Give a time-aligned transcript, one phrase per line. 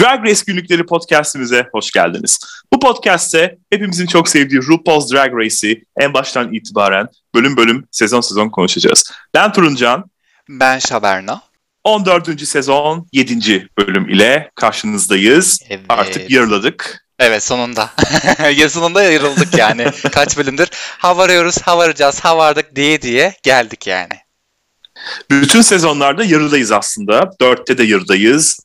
[0.00, 2.38] Drag Race Günlükleri podcastimize hoş geldiniz.
[2.72, 8.48] Bu podcast'te hepimizin çok sevdiği RuPaul's Drag Race'i en baştan itibaren bölüm bölüm, sezon sezon
[8.48, 9.12] konuşacağız.
[9.34, 10.04] Ben Turuncan.
[10.48, 11.42] Ben Şaberna.
[11.84, 12.40] 14.
[12.40, 13.68] sezon 7.
[13.78, 15.60] bölüm ile karşınızdayız.
[15.68, 15.84] Evet.
[15.88, 17.06] Artık yarıladık.
[17.18, 17.90] Evet sonunda.
[18.56, 19.86] ya sonunda yarıldık yani.
[20.12, 20.68] Kaç bölümdür
[20.98, 24.14] havarıyoruz, havaracağız, havardık diye diye geldik yani.
[25.30, 27.30] Bütün sezonlarda yarıdayız aslında.
[27.40, 28.60] Dörtte de yarıdayız.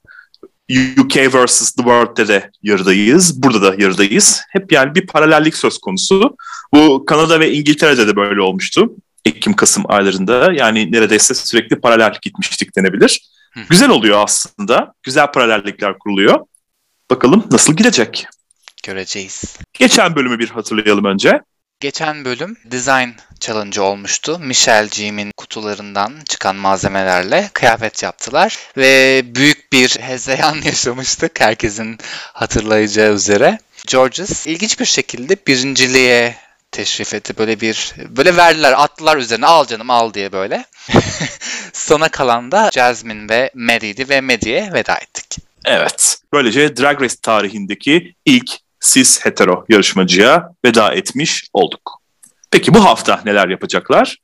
[0.69, 1.71] UK vs.
[1.71, 3.43] The World'de de yarıdayız.
[3.43, 4.41] Burada da yarıdayız.
[4.49, 6.35] Hep yani bir paralellik söz konusu.
[6.73, 8.95] Bu Kanada ve İngiltere'de de böyle olmuştu.
[9.25, 10.51] Ekim-Kasım aylarında.
[10.53, 13.29] Yani neredeyse sürekli paralel gitmiştik denebilir.
[13.69, 14.93] Güzel oluyor aslında.
[15.03, 16.39] Güzel paralellikler kuruluyor.
[17.09, 18.27] Bakalım nasıl gidecek?
[18.83, 19.57] Göreceğiz.
[19.73, 21.41] Geçen bölümü bir hatırlayalım önce.
[21.79, 24.39] Geçen bölüm design challenge olmuştu.
[24.39, 31.97] Michelle Jim'in kutularından çıkan malzemelerle kıyafet yaptılar ve büyük bir hezeyan yaşamıştık herkesin
[32.33, 33.59] hatırlayacağı üzere.
[33.87, 36.35] Georges ilginç bir şekilde birinciliğe
[36.71, 37.37] teşrif etti.
[37.37, 40.65] Böyle bir böyle verdiler, attılar üzerine al canım al diye böyle.
[41.73, 45.37] Sona kalan da Jasmine ve Maddie'di ve Maddie'ye veda ettik.
[45.65, 46.17] Evet.
[46.33, 48.51] Böylece Drag Race tarihindeki ilk
[48.81, 51.99] cis hetero yarışmacıya veda etmiş olduk.
[52.51, 54.17] Peki bu hafta neler yapacaklar?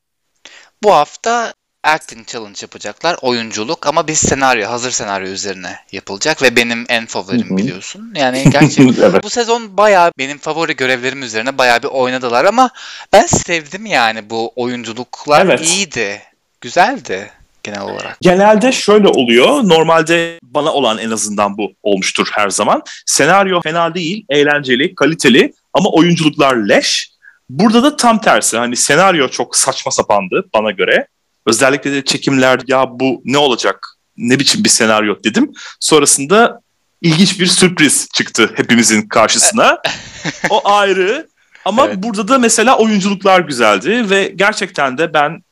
[0.83, 1.53] Bu hafta
[1.83, 3.17] acting challenge yapacaklar.
[3.21, 7.57] Oyunculuk ama bir senaryo, hazır senaryo üzerine yapılacak ve benim en favorim Hı-hı.
[7.57, 8.13] biliyorsun.
[8.15, 9.23] Yani gerçekten evet.
[9.23, 12.69] bu sezon bayağı benim favori görevlerim üzerine bayağı bir oynadılar ama
[13.13, 15.61] ben sevdim yani bu oyunculuklar evet.
[15.61, 16.21] iyiydi.
[16.61, 17.31] Güzeldi
[17.65, 18.17] genel olarak?
[18.21, 19.47] Genelde şöyle oluyor.
[19.63, 22.81] Normalde bana olan en azından bu olmuştur her zaman.
[23.05, 27.09] Senaryo fena değil, eğlenceli, kaliteli ama oyunculuklar leş.
[27.49, 28.57] Burada da tam tersi.
[28.57, 31.07] Hani senaryo çok saçma sapandı bana göre.
[31.47, 33.87] Özellikle de çekimler ya bu ne olacak?
[34.17, 35.51] Ne biçim bir senaryo dedim.
[35.79, 36.61] Sonrasında
[37.01, 39.77] ilginç bir sürpriz çıktı hepimizin karşısına.
[40.49, 41.27] o ayrı.
[41.65, 41.97] Ama evet.
[41.97, 45.44] burada da mesela oyunculuklar güzeldi ve gerçekten de ben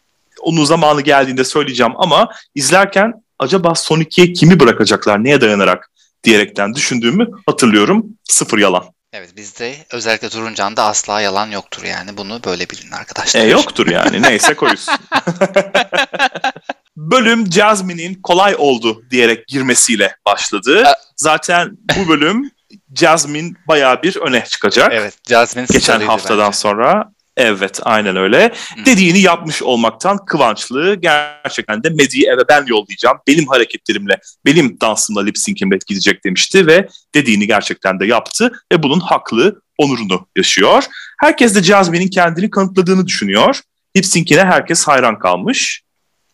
[0.44, 5.92] onun zamanı geldiğinde söyleyeceğim ama izlerken acaba son ikiye kimi bırakacaklar, neye dayanarak
[6.24, 8.06] diyerekten düşündüğümü hatırlıyorum.
[8.24, 8.84] Sıfır yalan.
[9.14, 13.42] Evet bizde özellikle Turuncan'da asla yalan yoktur yani bunu böyle bilin arkadaşlar.
[13.42, 14.94] E yoktur yani neyse koyusun.
[16.96, 20.84] bölüm Jasmine'in kolay oldu diyerek girmesiyle başladı.
[21.18, 22.52] Zaten bu bölüm
[22.96, 24.92] Jasmine bayağı bir öne çıkacak.
[24.94, 26.58] Evet Jasmine Geçen haftadan bence.
[26.58, 28.51] sonra Evet aynen öyle.
[28.77, 28.85] Hı.
[28.85, 30.95] Dediğini yapmış olmaktan kıvançlı.
[30.95, 33.17] Gerçekten de Medi'yi eve ben yollayacağım.
[33.27, 38.99] Benim hareketlerimle, benim dansımla lip sync'imle gidecek demişti ve dediğini gerçekten de yaptı ve bunun
[38.99, 40.83] haklı onurunu yaşıyor.
[41.19, 43.59] Herkes de Jasmine'in kendini kanıtladığını düşünüyor.
[43.97, 45.83] Lip sync'ine herkes hayran kalmış.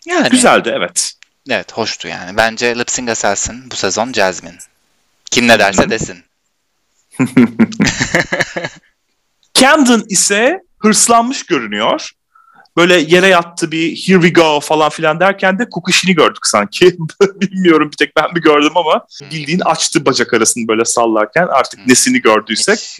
[0.06, 0.30] Yani.
[0.30, 1.14] Güzeldi evet.
[1.50, 2.38] Evet hoştu yani.
[2.38, 3.10] Bence lip sync
[3.72, 4.58] bu sezon Jasmine.
[5.32, 6.24] Kim ne derse desin.
[9.54, 12.10] Camden ise hırslanmış görünüyor.
[12.78, 16.98] Böyle yere yattı bir here we go falan filan derken de kokuşini gördük sanki.
[17.42, 21.90] Bilmiyorum bir tek ben mi gördüm ama bildiğin açtı bacak arasını böyle sallarken artık hmm.
[21.90, 22.80] nesini gördüysek.
[22.80, 23.00] Hiç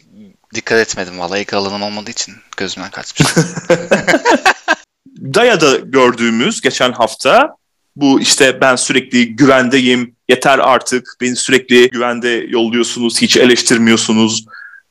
[0.56, 3.30] dikkat etmedim vallahi ilk alanım olmadığı için gözümden kaçmış.
[5.22, 7.56] Daya'da gördüğümüz geçen hafta
[7.96, 14.46] bu işte ben sürekli güvendeyim, yeter artık, beni sürekli güvende yolluyorsunuz, hiç eleştirmiyorsunuz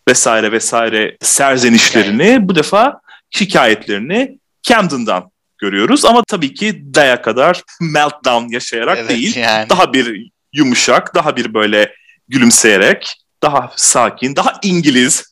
[0.08, 6.04] vesaire vesaire serzenişlerini bu defa şikayetlerini Camden'dan görüyoruz.
[6.04, 9.36] Ama tabii ki Daya kadar meltdown yaşayarak evet, değil.
[9.36, 9.68] Yani.
[9.70, 11.94] Daha bir yumuşak, daha bir böyle
[12.28, 15.30] gülümseyerek, daha sakin, daha İngiliz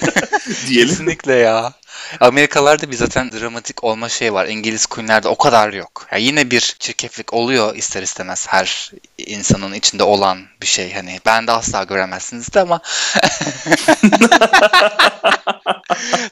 [0.68, 0.88] diyelim.
[0.88, 1.72] Kesinlikle ya.
[2.20, 4.46] Amerikalarda bir zaten dramatik olma şey var.
[4.46, 6.06] İngiliz Queen'lerde o kadar yok.
[6.12, 10.92] Ya yine bir çirkeflik oluyor ister istemez her insanın içinde olan bir şey.
[10.92, 12.80] Hani ben de asla göremezsiniz de ama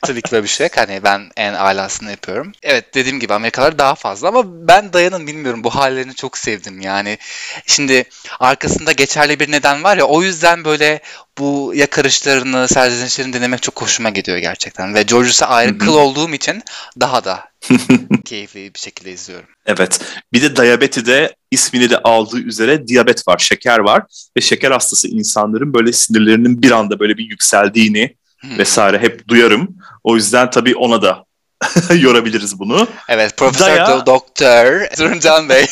[0.03, 0.77] Tabii ki böyle bir şey yok.
[0.77, 2.53] Hani ben en alasını yapıyorum.
[2.63, 6.81] Evet dediğim gibi Amerikalar daha fazla ama ben Dayan'ın bilmiyorum bu hallerini çok sevdim.
[6.81, 7.19] Yani
[7.67, 8.05] şimdi
[8.41, 11.01] arkasında geçerli bir neden var ya o yüzden böyle
[11.39, 14.95] bu yakarışlarını, serzenişlerini dinlemek çok hoşuma gidiyor gerçekten.
[14.95, 16.63] Ve George'sa ayrı kıl olduğum için
[17.01, 17.45] daha da
[18.25, 19.49] keyifli bir şekilde izliyorum.
[19.67, 20.01] Evet.
[20.33, 24.03] Bir de diyabetide ismini de aldığı üzere diyabet var, şeker var.
[24.37, 28.17] Ve şeker hastası insanların böyle sinirlerinin bir anda böyle bir yükseldiğini
[28.59, 29.77] vesaire hep duyarım.
[30.05, 31.25] O yüzden tabii ona da
[31.95, 32.89] yorabiliriz bunu.
[33.09, 34.07] Evet, Profesör Daya...
[34.07, 35.67] Doktor Turuncan Bey.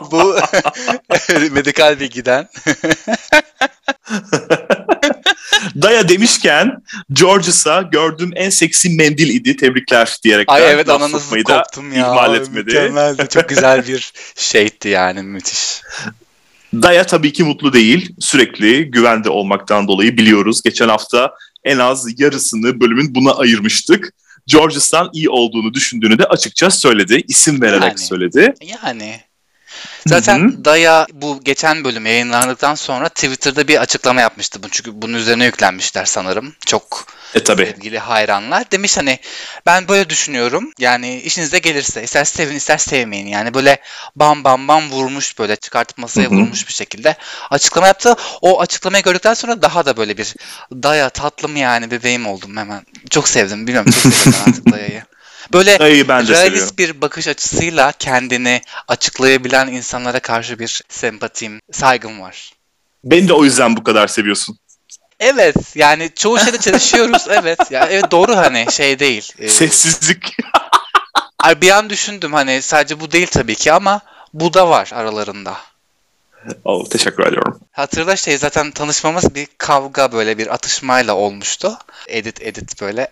[0.10, 0.36] Bu
[1.50, 2.48] medikal bilgiden.
[5.82, 6.82] Daya demişken
[7.12, 9.56] Georges'a gördüğüm en seksi mendil idi.
[9.56, 10.48] Tebrikler diyerek.
[10.48, 11.98] Ay evet ananızı koptum ya.
[11.98, 12.64] İhmal etmedi.
[12.64, 13.28] Mükemmeldi.
[13.28, 15.82] Çok güzel bir şeydi yani müthiş.
[16.74, 18.14] Daya tabii ki mutlu değil.
[18.20, 20.62] Sürekli güvende olmaktan dolayı biliyoruz.
[20.62, 24.12] Geçen hafta en az yarısını bölümün buna ayırmıştık.
[24.46, 27.22] Georges'tan iyi olduğunu düşündüğünü de açıkça söyledi.
[27.28, 27.98] İsim vererek Yani.
[27.98, 28.54] söyledi.
[28.84, 29.20] Yani.
[30.06, 34.60] Zaten Daya bu geçen bölüm yayınlandıktan sonra Twitter'da bir açıklama yapmıştı.
[34.70, 36.54] Çünkü bunun üzerine yüklenmişler sanırım.
[36.66, 37.66] Çok E tabii.
[37.66, 38.70] sevgili hayranlar.
[38.70, 39.18] Demiş hani
[39.66, 40.72] ben böyle düşünüyorum.
[40.78, 43.26] Yani işinize gelirse ister sevin ister sevmeyin.
[43.26, 43.78] Yani böyle
[44.16, 46.34] bam bam bam vurmuş böyle çıkartıp masaya Hı hı.
[46.34, 47.16] vurmuş bir şekilde
[47.50, 48.14] açıklama yaptı.
[48.40, 50.34] O açıklamayı gördükten sonra daha da böyle bir
[50.72, 52.82] Daya tatlım yani bebeğim oldum hemen.
[53.10, 53.66] Çok sevdim.
[53.66, 55.02] Bilmiyorum çok sevdim artık Daya'yı.
[55.52, 56.54] Böyle Dayayı ben de seviyorum.
[56.54, 62.52] realist bir bakış açısıyla kendini açıklayabilen insanlara karşı bir sempatim, saygım var.
[63.04, 64.58] Beni de o yüzden bu kadar seviyorsun.
[65.20, 67.58] Evet yani çoğu şeyde çalışıyoruz evet.
[67.70, 69.32] Ya evet doğru hani şey değil.
[69.38, 70.36] Ee, Sessizlik.
[71.56, 74.00] bir an düşündüm hani sadece bu değil tabii ki ama
[74.34, 75.56] bu da var aralarında.
[76.64, 77.60] Oh, teşekkür ediyorum.
[77.72, 81.72] Hatırla şey zaten tanışmamız bir kavga böyle bir atışmayla olmuştu.
[82.08, 83.08] Edit edit böyle.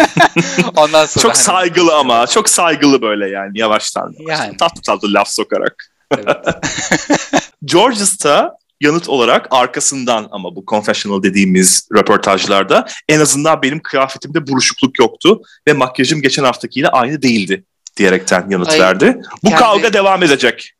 [0.76, 2.26] Ondan sonra Çok hani- saygılı ama.
[2.26, 4.12] Çok saygılı böyle yani yavaştan.
[4.28, 4.56] Yani.
[4.56, 5.90] Tatlı tatlı laf sokarak.
[6.18, 6.36] Evet.
[7.64, 15.40] Georges'ta yanıt olarak arkasından ama bu confessional dediğimiz röportajlarda en azından benim kıyafetimde buruşukluk yoktu
[15.68, 17.64] ve makyajım geçen haftakiyle aynı değildi
[17.96, 19.20] diyerekten yanıt Ay, verdi.
[19.44, 20.75] Bu kendi- kavga devam edecek.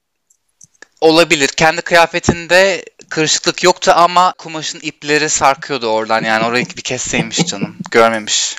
[1.01, 1.49] Olabilir.
[1.49, 6.25] Kendi kıyafetinde kırışıklık yoktu ama kumaşın ipleri sarkıyordu oradan.
[6.25, 7.77] Yani orayı bir kesseymiş canım.
[7.91, 8.57] Görmemiş.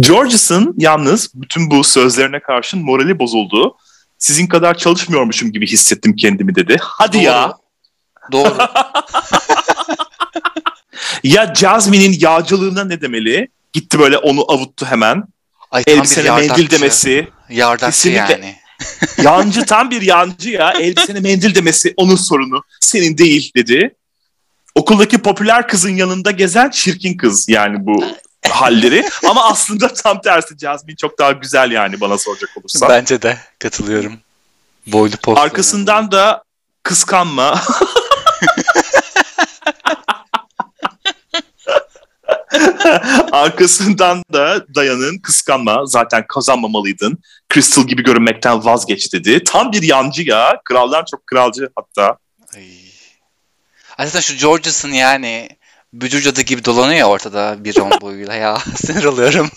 [0.00, 3.76] Georges'ın yalnız bütün bu sözlerine karşın morali bozuldu.
[4.18, 6.76] Sizin kadar çalışmıyormuşum gibi hissettim kendimi dedi.
[6.80, 7.24] Hadi Doğru.
[7.24, 7.52] ya.
[8.32, 8.56] Doğru.
[11.22, 13.48] Ya Jasmine'in yağcılığına ne demeli?
[13.72, 15.24] Gitti böyle onu avuttu hemen.
[15.70, 17.28] Ay tam Elbisene mendil demesi.
[17.48, 18.32] Yardakçı Kesinlikle.
[18.32, 18.56] yani.
[19.22, 20.70] Yancı tam bir yancı ya.
[20.70, 22.62] Elbisene mendil demesi onun sorunu.
[22.80, 23.94] Senin değil dedi.
[24.74, 28.04] Okuldaki popüler kızın yanında gezen çirkin kız yani bu
[28.48, 29.08] halleri.
[29.28, 32.88] Ama aslında tam tersi Jasmine çok daha güzel yani bana soracak olursan.
[32.88, 34.12] Bence de katılıyorum.
[34.86, 35.42] Boylu postlu.
[35.42, 36.42] Arkasından da
[36.82, 37.62] kıskanma.
[43.32, 47.18] Arkasından da Dayan'ın kıskanma zaten kazanmamalıydın.
[47.54, 49.44] Crystal gibi görünmekten vazgeç dedi.
[49.44, 50.60] Tam bir yancı ya.
[50.64, 52.16] Krallar çok kralcı hatta.
[52.56, 54.06] Ay.
[54.06, 55.48] Zaten şu George'sın yani
[55.92, 58.58] bücür cadı gibi dolanıyor ortada bir on boyuyla ya.
[58.76, 59.50] Sinir oluyorum.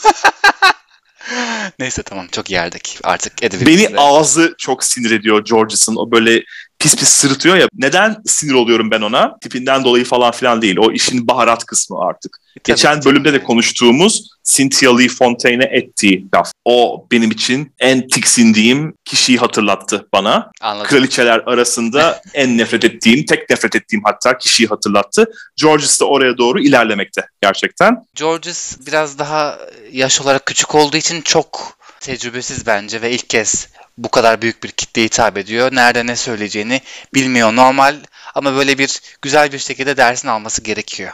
[1.79, 3.67] Neyse tamam çok yerdik artık Edwin.
[3.67, 5.95] Beni ağzı çok sinir ediyor George's'ın.
[5.95, 6.43] O böyle
[6.81, 7.67] pis pis sırıtıyor ya.
[7.73, 9.37] Neden sinir oluyorum ben ona?
[9.41, 10.77] Tipinden dolayı falan filan değil.
[10.77, 12.37] O işin baharat kısmı artık.
[12.63, 16.51] Geçen bölümde de konuştuğumuz Cynthia Lee Fontaine'e ettiği laf.
[16.65, 20.51] O benim için en tiksindiğim kişiyi hatırlattı bana.
[20.61, 20.89] Anladım.
[20.89, 25.25] Kraliçeler arasında en nefret ettiğim, tek nefret ettiğim hatta kişiyi hatırlattı.
[25.61, 28.05] Georges de oraya doğru ilerlemekte gerçekten.
[28.15, 29.57] Georges biraz daha
[29.91, 33.67] yaş olarak küçük olduğu için çok tecrübesiz bence ve ilk kez
[34.03, 35.75] bu kadar büyük bir kitleye hitap ediyor.
[35.75, 36.81] Nerede ne söyleyeceğini
[37.13, 37.55] bilmiyor.
[37.55, 37.95] Normal
[38.35, 41.11] ama böyle bir güzel bir şekilde dersini alması gerekiyor.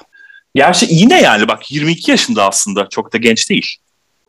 [0.55, 3.75] Gerçi yine yani bak 22 yaşında aslında çok da genç değil.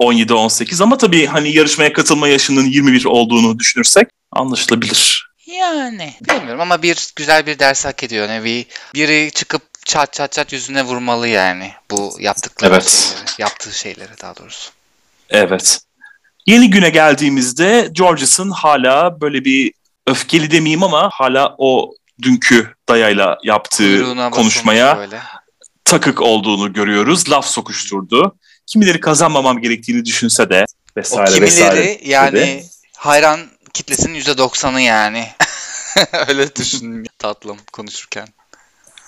[0.01, 5.29] 17-18 ama tabii hani yarışmaya katılma yaşının 21 olduğunu düşünürsek anlaşılabilir.
[5.47, 8.29] Yani bilmiyorum ama bir güzel bir ders hak ediyor.
[8.29, 12.89] Nevi biri çıkıp çat çat çat yüzüne vurmalı yani bu yaptıkları Evet.
[12.89, 14.71] şeyleri, yaptığı şeyleri daha doğrusu.
[15.31, 15.81] Evet.
[16.49, 19.73] Yeni güne geldiğimizde Georges'ın hala böyle bir
[20.07, 25.09] öfkeli demeyeyim ama hala o dünkü dayayla yaptığı Kuyruğuna konuşmaya
[25.85, 27.31] takık olduğunu görüyoruz.
[27.31, 28.37] Laf sokuşturdu.
[28.67, 31.99] Kimileri kazanmamam gerektiğini düşünse de O vesaire kimileri vesaire.
[32.05, 32.65] yani dedi.
[32.97, 33.41] hayran
[33.75, 35.29] kitlesinin %90'ı yani.
[36.29, 38.29] Öyle düşün tatlım konuşurken.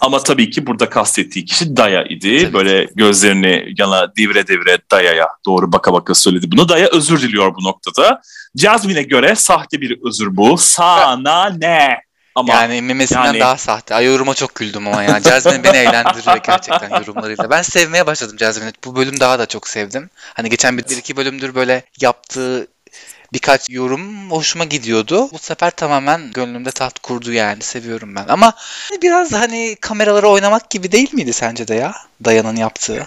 [0.00, 2.42] Ama tabii ki burada kastettiği kişi Daya idi.
[2.42, 6.68] Tabii Böyle gözlerini yana devire devire Daya'ya doğru baka baka söyledi bunu.
[6.68, 8.20] Daya özür diliyor bu noktada.
[8.56, 10.58] Jasmine'e göre sahte bir özür bu.
[10.58, 12.00] Sana ne?
[12.34, 13.94] Ama yani memesinden yani- daha sahte.
[13.94, 15.20] Ay yoruma çok güldüm ama ya.
[15.20, 17.50] Jasmine beni eğlendiriyor gerçekten yorumlarıyla.
[17.50, 18.72] Ben sevmeye başladım Jasmine'i.
[18.84, 20.10] Bu bölüm daha da çok sevdim.
[20.34, 22.66] Hani geçen bir, bir iki bölümdür böyle yaptığı
[23.32, 25.28] birkaç yorum hoşuma gidiyordu.
[25.32, 27.62] Bu sefer tamamen gönlümde taht kurdu yani.
[27.62, 28.24] Seviyorum ben.
[28.28, 28.52] Ama
[29.02, 31.94] biraz hani kameralara oynamak gibi değil miydi sence de ya?
[32.24, 33.06] Dayan'ın yaptığı.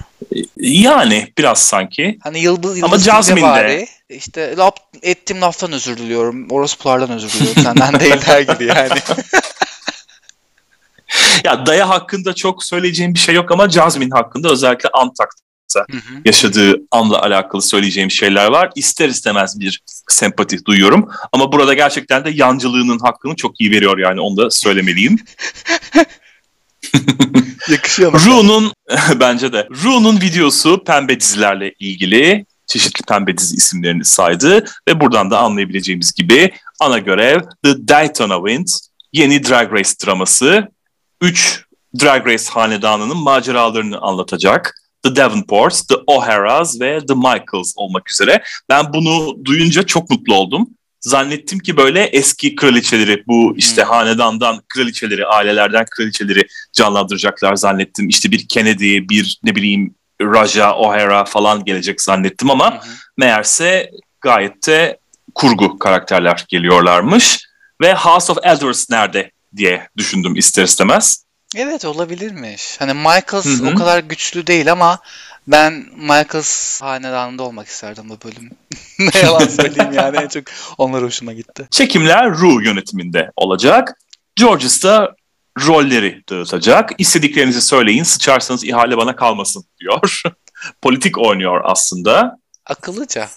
[0.57, 2.17] yani biraz sanki.
[2.23, 3.43] Hani yıldız, Ama yıldız Jasmine de.
[3.49, 3.87] bari.
[4.09, 6.47] İşte laf ettiğim laftan özür diliyorum.
[6.51, 7.63] Orospulardan özür diliyorum.
[7.63, 8.89] Senden değil der gibi yani.
[11.43, 15.29] Ya Daya hakkında çok söyleyeceğim bir şey yok ama Jasmine hakkında özellikle Antak
[15.73, 16.21] hayatta hı hı.
[16.25, 18.69] yaşadığı anla alakalı söyleyeceğim şeyler var.
[18.75, 21.09] İster istemez bir sempati duyuyorum.
[21.31, 25.19] Ama burada gerçekten de yancılığının hakkını çok iyi veriyor yani onu da söylemeliyim.
[27.69, 28.13] Yakışıyor?
[28.13, 28.73] Ru'nun
[29.19, 29.67] bence de.
[29.83, 36.51] Ru'nun videosu pembe dizilerle ilgili çeşitli pembe dizi isimlerini saydı ve buradan da anlayabileceğimiz gibi
[36.79, 38.67] ana görev The Daytona Wind
[39.13, 40.67] yeni Drag Race draması.
[41.21, 41.63] Üç
[42.01, 44.82] Drag Race hanedanının maceralarını anlatacak.
[45.03, 48.43] The Davenports, The O'Haras ve The Michaels olmak üzere.
[48.69, 50.69] Ben bunu duyunca çok mutlu oldum.
[51.01, 53.89] Zannettim ki böyle eski kraliçeleri, bu işte hmm.
[53.89, 58.09] hanedandan kraliçeleri, ailelerden kraliçeleri canlandıracaklar zannettim.
[58.09, 62.91] İşte bir Kennedy, bir ne bileyim Raja, O'Hara falan gelecek zannettim ama hmm.
[63.17, 63.91] meğerse
[64.21, 64.99] gayet de
[65.35, 67.39] kurgu karakterler geliyorlarmış.
[67.81, 71.22] Ve House of Elders nerede diye düşündüm ister istemez.
[71.55, 72.75] Evet olabilirmiş.
[72.79, 73.71] Hani Michaels Hı-hı.
[73.71, 74.99] o kadar güçlü değil ama
[75.47, 78.49] ben Michaels hanedanında olmak isterdim bu bölüm.
[78.99, 80.43] ne yalan söyleyeyim yani en çok
[80.77, 81.67] onlar hoşuma gitti.
[81.71, 83.97] Çekimler Ru yönetiminde olacak.
[84.35, 85.15] Georges da
[85.67, 86.91] rolleri dağıtacak.
[86.97, 90.21] İstediklerinizi söyleyin sıçarsanız ihale bana kalmasın diyor.
[90.81, 92.37] Politik oynuyor aslında.
[92.65, 93.29] Akıllıca.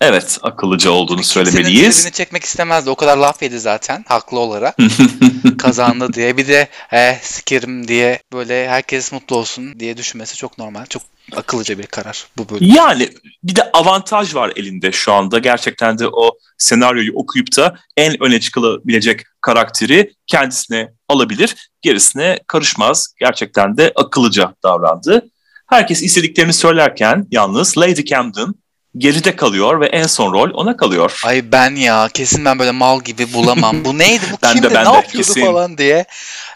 [0.00, 1.96] Evet akıllıca olduğunu söylemeliyiz.
[1.96, 2.90] Senin çekmek istemezdi.
[2.90, 4.76] O kadar laf yedi zaten haklı olarak.
[5.58, 6.36] Kazandı diye.
[6.36, 10.86] Bir de e, sikerim diye böyle herkes mutlu olsun diye düşünmesi çok normal.
[10.86, 11.02] Çok
[11.36, 12.74] akıllıca bir karar bu bölüm.
[12.76, 13.08] Yani
[13.42, 15.38] bir de avantaj var elinde şu anda.
[15.38, 21.70] Gerçekten de o senaryoyu okuyup da en öne çıkılabilecek karakteri kendisine alabilir.
[21.82, 23.14] Gerisine karışmaz.
[23.20, 25.30] Gerçekten de akıllıca davrandı.
[25.66, 28.54] Herkes istediklerini söylerken yalnız Lady Camden
[28.96, 31.20] geride kalıyor ve en son rol ona kalıyor.
[31.24, 33.84] Ay ben ya kesin ben böyle mal gibi bulamam.
[33.84, 35.40] Bu neydi bu ben kimdi de, ben ne de, yapıyordu kesin.
[35.40, 36.04] falan diye.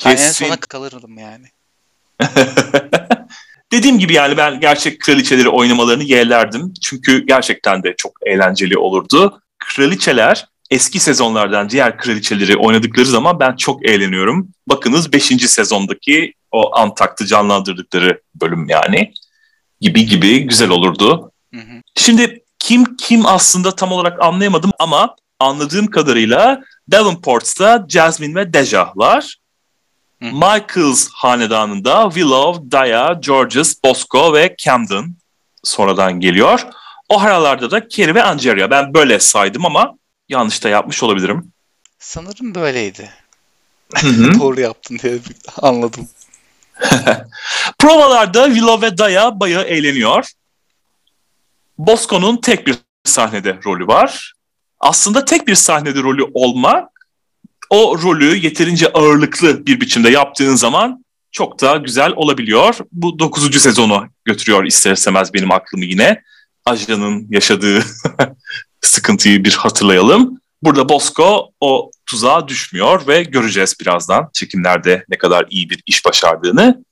[0.05, 1.47] Yani en sona kalırdım yani.
[3.73, 6.75] Dediğim gibi yani ben gerçek kraliçeleri oynamalarını yeğlerdim.
[6.83, 9.43] Çünkü gerçekten de çok eğlenceli olurdu.
[9.59, 14.49] Kraliçeler eski sezonlardan diğer kraliçeleri oynadıkları zaman ben çok eğleniyorum.
[14.67, 15.25] Bakınız 5.
[15.27, 19.13] sezondaki o Antak'tı canlandırdıkları bölüm yani
[19.81, 21.32] gibi gibi güzel olurdu.
[21.55, 21.83] Hı hı.
[21.97, 29.37] Şimdi kim kim aslında tam olarak anlayamadım ama anladığım kadarıyla Davenport'ta Jasmine ve Deja var.
[30.23, 30.25] Hı.
[30.25, 35.17] Michaels hanedanında Willow, Daya, Georges, Bosco ve Camden
[35.65, 36.67] sonradan geliyor.
[37.09, 38.71] O haralarda da Kerry ve Angeria.
[38.71, 39.95] Ben böyle saydım ama
[40.29, 41.53] yanlış da yapmış olabilirim.
[41.99, 43.11] Sanırım böyleydi.
[44.41, 45.19] Doğru yaptın diye
[45.57, 46.09] anladım.
[47.79, 50.31] Provalarda Willow ve Daya bayağı eğleniyor.
[51.79, 52.75] Bosco'nun tek bir
[53.05, 54.33] sahnede rolü var.
[54.81, 56.89] Aslında tek bir sahnede rolü olmak
[57.71, 62.79] o rolü yeterince ağırlıklı bir biçimde yaptığın zaman çok da güzel olabiliyor.
[62.93, 63.61] Bu 9.
[63.63, 66.23] sezonu götürüyor ister istemez benim aklımı yine.
[66.65, 67.85] Ajan'ın yaşadığı
[68.81, 70.41] sıkıntıyı bir hatırlayalım.
[70.63, 76.85] Burada Bosco o tuzağa düşmüyor ve göreceğiz birazdan çekimlerde ne kadar iyi bir iş başardığını.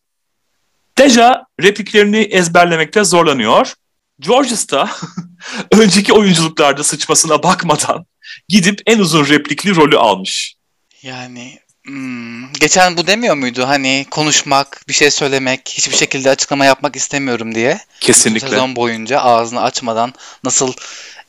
[0.99, 3.75] Deja repliklerini ezberlemekte zorlanıyor.
[4.21, 4.91] Georges da
[5.73, 8.07] önceki oyunculuklarda sıçmasına bakmadan
[8.49, 10.55] gidip en uzun replikli rolü almış.
[11.03, 16.97] Yani hmm, geçen bu demiyor muydu hani konuşmak, bir şey söylemek, hiçbir şekilde açıklama yapmak
[16.97, 17.81] istemiyorum diye.
[18.01, 18.49] Kesinlikle.
[18.49, 20.73] Sezon boyunca ağzını açmadan nasıl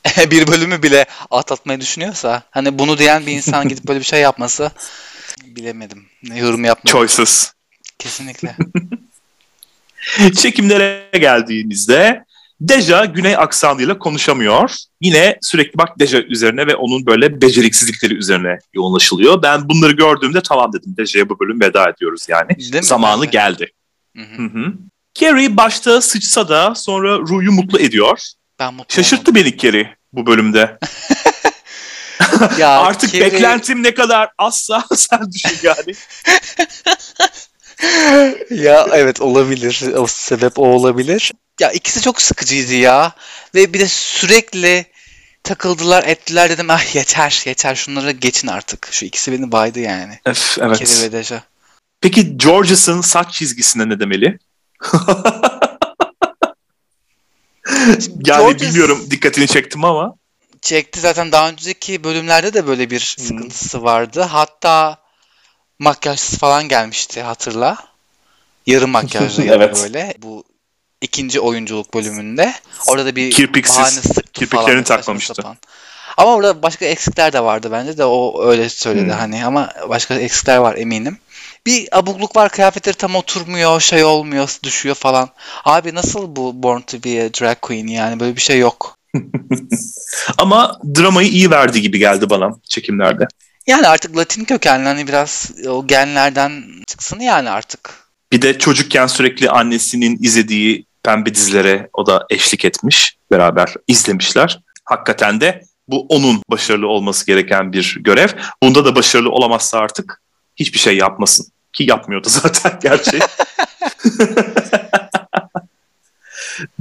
[0.30, 4.70] bir bölümü bile atlatmayı düşünüyorsa hani bunu diyen bir insan gidip böyle bir şey yapması
[5.44, 6.06] bilemedim.
[6.22, 6.92] Ne yorum yapmadım.
[6.92, 7.52] Choices.
[7.98, 8.56] Kesinlikle.
[10.36, 12.24] Çekimlere geldiğimizde
[12.68, 14.74] Deja güney aksanıyla konuşamıyor.
[15.00, 19.42] Yine sürekli bak Deja üzerine ve onun böyle beceriksizlikleri üzerine yoğunlaşılıyor.
[19.42, 22.82] Ben bunları gördüğümde tamam dedim Deja'ya bu bölüm veda ediyoruz yani.
[22.82, 23.72] Zamanı geldi.
[24.16, 24.72] Hı hı.
[25.14, 28.20] Carrie başta sıçsa da sonra Ru'yu mutlu ediyor.
[28.58, 29.34] Ben mutlu Şaşırttı olmadım.
[29.34, 30.78] beni Carrie bu bölümde.
[32.58, 33.32] ya Artık Carrie...
[33.32, 35.94] beklentim ne kadar azsa sen düşün yani.
[38.50, 39.82] ya evet olabilir.
[39.96, 41.32] O sebep o olabilir.
[41.60, 43.12] Ya ikisi çok sıkıcıydı ya.
[43.54, 44.86] Ve bir de sürekli
[45.42, 48.88] takıldılar ettiler dedim ah yeter yeter şunları geçin artık.
[48.90, 50.18] Şu ikisi beni baydı yani.
[50.26, 50.78] Öf, evet.
[50.78, 51.42] Keri ve Deja.
[52.00, 54.38] Peki Georges'ın saç çizgisine ne demeli?
[57.66, 58.68] yani Georges...
[58.68, 60.14] bilmiyorum dikkatini çektim ama.
[60.62, 63.24] Çekti zaten daha önceki bölümlerde de böyle bir hmm.
[63.24, 64.20] sıkıntısı vardı.
[64.22, 65.01] Hatta
[65.82, 67.76] makyajsız falan gelmişti hatırla.
[68.66, 69.80] Yarım makyajlı evet.
[69.82, 70.14] böyle.
[70.18, 70.44] Bu
[71.00, 72.54] ikinci oyunculuk bölümünde.
[72.86, 74.98] Orada da bir Kirpiksiz, bahane sıktı kirpiklerini falan.
[74.98, 75.42] takmamıştı.
[76.16, 79.10] Ama orada başka eksikler de vardı bence de o öyle söyledi hmm.
[79.10, 81.18] hani ama başka eksikler var eminim.
[81.66, 85.28] bir abukluk var kıyafetleri tam oturmuyor şey olmuyor düşüyor falan.
[85.64, 88.98] Abi nasıl bu Born to be a drag queen yani böyle bir şey yok.
[90.38, 93.26] Ama dramayı iyi verdi gibi geldi bana çekimlerde.
[93.66, 97.90] Yani artık Latin kökenli hani biraz o genlerden çıksın yani artık.
[98.32, 103.16] Bir de çocukken sürekli annesinin izlediği pembe dizilere o da eşlik etmiş.
[103.30, 104.60] Beraber izlemişler.
[104.84, 108.28] Hakikaten de bu onun başarılı olması gereken bir görev.
[108.62, 110.22] Bunda da başarılı olamazsa artık
[110.56, 111.46] hiçbir şey yapmasın.
[111.72, 113.18] Ki yapmıyordu zaten gerçi.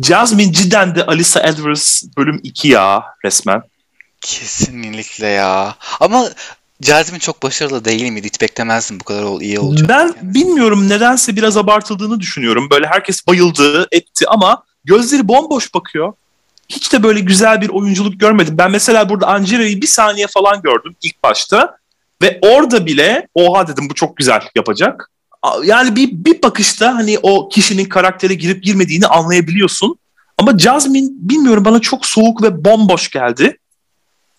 [0.03, 3.61] Jasmine cidden de Alisa Edwards bölüm 2 ya resmen.
[4.21, 5.75] Kesinlikle ya.
[5.99, 6.29] Ama
[6.81, 8.27] Jasmine çok başarılı değil miydi?
[8.27, 9.89] Hiç beklemezdim bu kadar iyi olacak.
[9.89, 10.15] Ben yani.
[10.21, 12.69] bilmiyorum nedense biraz abartıldığını düşünüyorum.
[12.71, 16.13] Böyle herkes bayıldı etti ama gözleri bomboş bakıyor.
[16.69, 18.57] Hiç de böyle güzel bir oyunculuk görmedim.
[18.57, 21.77] Ben mesela burada Angela'yı bir saniye falan gördüm ilk başta.
[22.21, 25.11] Ve orada bile oha dedim bu çok güzel yapacak.
[25.63, 29.95] Yani bir, bir bakışta hani o kişinin karaktere girip girmediğini anlayabiliyorsun.
[30.37, 33.57] Ama Jasmine bilmiyorum bana çok soğuk ve bomboş geldi.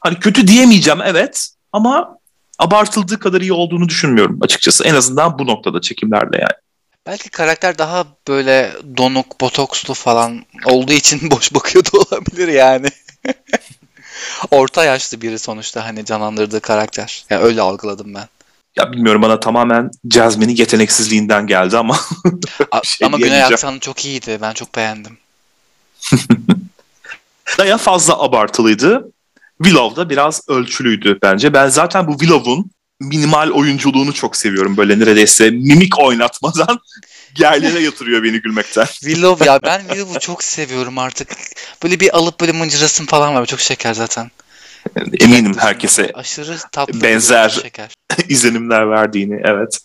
[0.01, 2.19] Hani kötü diyemeyeceğim evet ama
[2.63, 4.85] abartıldığı kadar iyi olduğunu düşünmüyorum açıkçası.
[4.85, 6.63] En azından bu noktada çekimlerde yani.
[7.07, 12.89] Belki karakter daha böyle donuk, botokslu falan olduğu için boş bakıyordu olabilir yani.
[14.51, 17.25] Orta yaşlı biri sonuçta hani canlandırdığı karakter.
[17.31, 18.29] Yani öyle algıladım ben.
[18.77, 21.97] Ya bilmiyorum bana tamamen Jasmine'in yeteneksizliğinden geldi ama.
[22.85, 24.39] şey ama Güney aksanı çok iyiydi.
[24.43, 25.19] Ben çok beğendim.
[27.59, 29.13] Daya fazla abartılıydı.
[29.65, 31.55] Willow da biraz ölçülüydü bence.
[31.55, 34.77] Ben zaten bu Willow'un minimal oyunculuğunu çok seviyorum.
[34.77, 36.81] Böyle neredeyse mimik oynatmadan
[37.39, 38.85] yerlere yatırıyor beni gülmekten.
[38.87, 41.29] Willow ya ben Willow'u çok seviyorum artık.
[41.83, 43.47] Böyle bir alıp böyle mıncırasın falan var.
[43.47, 44.31] Çok şeker zaten.
[45.21, 47.95] Eminim herkese aşırı tatlı benzer şeker.
[48.29, 49.79] izlenimler verdiğini evet.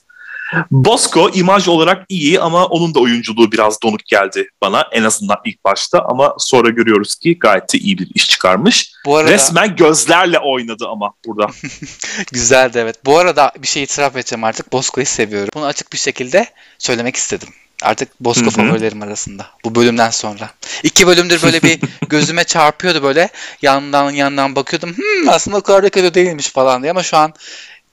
[0.71, 5.63] Bosco imaj olarak iyi ama onun da oyunculuğu biraz donuk geldi bana en azından ilk
[5.65, 8.91] başta ama sonra görüyoruz ki gayet de iyi bir iş çıkarmış.
[9.05, 9.31] Bu arada...
[9.31, 11.47] Resmen gözlerle oynadı ama burada.
[12.31, 13.05] Güzeldi evet.
[13.05, 15.49] Bu arada bir şey itiraf edeceğim artık Bosco'yu seviyorum.
[15.55, 16.47] Bunu açık bir şekilde
[16.79, 17.49] söylemek istedim.
[17.81, 19.47] Artık Bosco favorilerim arasında.
[19.65, 20.49] Bu bölümden sonra.
[20.83, 23.29] İki bölümdür böyle bir gözüme çarpıyordu böyle.
[23.61, 24.97] Yandan yandan bakıyordum.
[24.97, 27.33] Hmm, aslında o kadar da kötü değilmiş falan diye ama şu an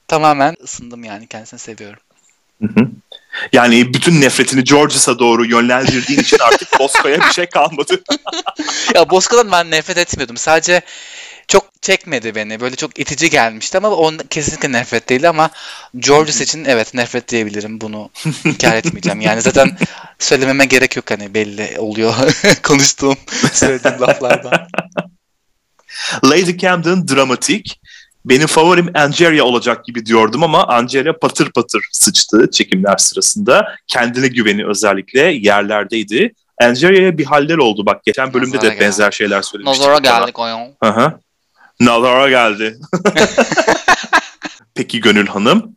[0.08, 1.26] tamamen ısındım yani.
[1.26, 1.98] Kendisini seviyorum.
[3.52, 8.02] Yani bütün nefretini Georges'a doğru yönlendirdiğin için artık Bosco'ya bir şey kalmadı.
[8.94, 10.36] ya Bosco'dan ben nefret etmiyordum.
[10.36, 10.82] Sadece
[11.48, 12.60] çok çekmedi beni.
[12.60, 15.50] Böyle çok itici gelmişti ama on kesinlikle nefret değil ama
[15.98, 17.80] Georges için evet nefret diyebilirim.
[17.80, 18.10] Bunu
[18.44, 19.20] inkar etmeyeceğim.
[19.20, 19.78] Yani zaten
[20.18, 22.14] söylememe gerek yok hani belli oluyor
[22.62, 23.16] konuştuğum
[23.52, 24.68] söylediğim laflardan.
[26.24, 27.80] Lady Camden dramatik.
[28.24, 33.76] Benim favorim Angeria olacak gibi diyordum ama Angeria patır patır sıçtı çekimler sırasında.
[33.86, 36.32] Kendine güveni özellikle yerlerdeydi.
[36.62, 38.04] Angeria'ya bir haller oldu bak.
[38.04, 38.84] Geçen bölümde Nazara de geldi.
[38.84, 39.86] benzer şeyler söylemiştik.
[39.86, 40.58] Nazara geldik oyun.
[40.82, 41.18] Hı hı.
[41.80, 42.78] Nazara geldi.
[44.74, 45.76] Peki Gönül Hanım.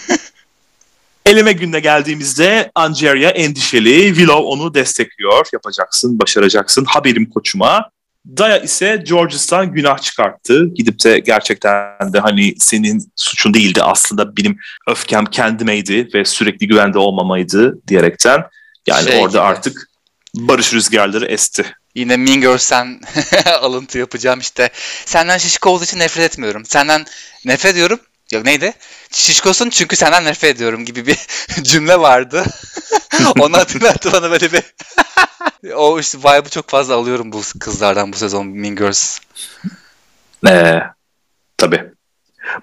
[1.26, 4.06] Elime gününe geldiğimizde Angeria endişeli.
[4.06, 5.46] Willow onu destekliyor.
[5.52, 6.84] Yapacaksın, başaracaksın.
[6.84, 7.90] Haberim koçuma.
[8.26, 10.66] Daya ise Georges'tan günah çıkarttı.
[10.74, 16.98] Gidip de gerçekten de hani senin suçun değildi aslında benim öfkem kendimeydi ve sürekli güvende
[16.98, 18.42] olmamaydı diyerekten.
[18.86, 19.40] Yani şey orada gibi.
[19.40, 19.90] artık
[20.34, 21.64] barış rüzgarları esti.
[21.94, 23.00] Yine Mean Girls'ten
[23.60, 24.70] alıntı yapacağım işte.
[25.06, 26.64] Senden şişko olduğu için nefret etmiyorum.
[26.64, 27.06] Senden
[27.44, 28.00] nefret ediyorum.
[28.32, 28.72] Yok neydi?
[29.10, 31.18] Şişkosun çünkü senden nefret ediyorum gibi bir
[31.62, 32.44] cümle vardı.
[33.38, 34.62] Onu hatırlattı bana böyle bir
[35.74, 39.18] o işte vibe'ı çok fazla alıyorum bu kızlardan bu sezon Mean Girls.
[40.48, 40.80] Ee,
[41.56, 41.84] tabii.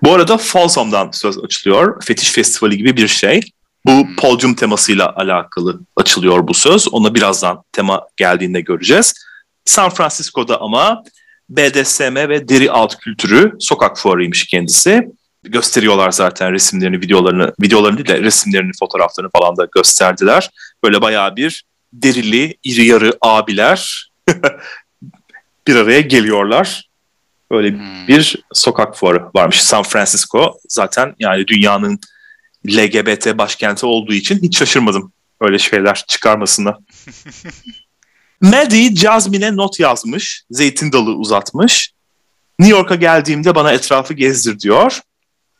[0.03, 2.03] Bu arada Folsom'dan söz açılıyor.
[2.03, 3.41] Fetiş Festivali gibi bir şey.
[3.85, 4.15] Bu hmm.
[4.15, 6.87] podyum temasıyla alakalı açılıyor bu söz.
[6.93, 9.13] Ona birazdan tema geldiğinde göreceğiz.
[9.65, 11.03] San Francisco'da ama
[11.49, 15.09] BDSM ve deri alt kültürü sokak fuarıymış kendisi.
[15.43, 20.49] Gösteriyorlar zaten resimlerini, videolarını, videolarını değil de resimlerini, fotoğraflarını falan da gösterdiler.
[20.83, 24.11] Böyle bayağı bir derili, iri yarı abiler
[25.67, 26.89] bir araya geliyorlar.
[27.51, 28.07] Böyle hmm.
[28.07, 30.59] bir sokak fuarı varmış San Francisco.
[30.69, 31.99] Zaten yani dünyanın
[32.67, 36.77] LGBT başkenti olduğu için hiç şaşırmadım öyle şeyler çıkarmasına.
[38.41, 41.91] Maddie Jasmine'e not yazmış, zeytin dalı uzatmış.
[42.59, 45.01] New York'a geldiğimde bana etrafı gezdir diyor.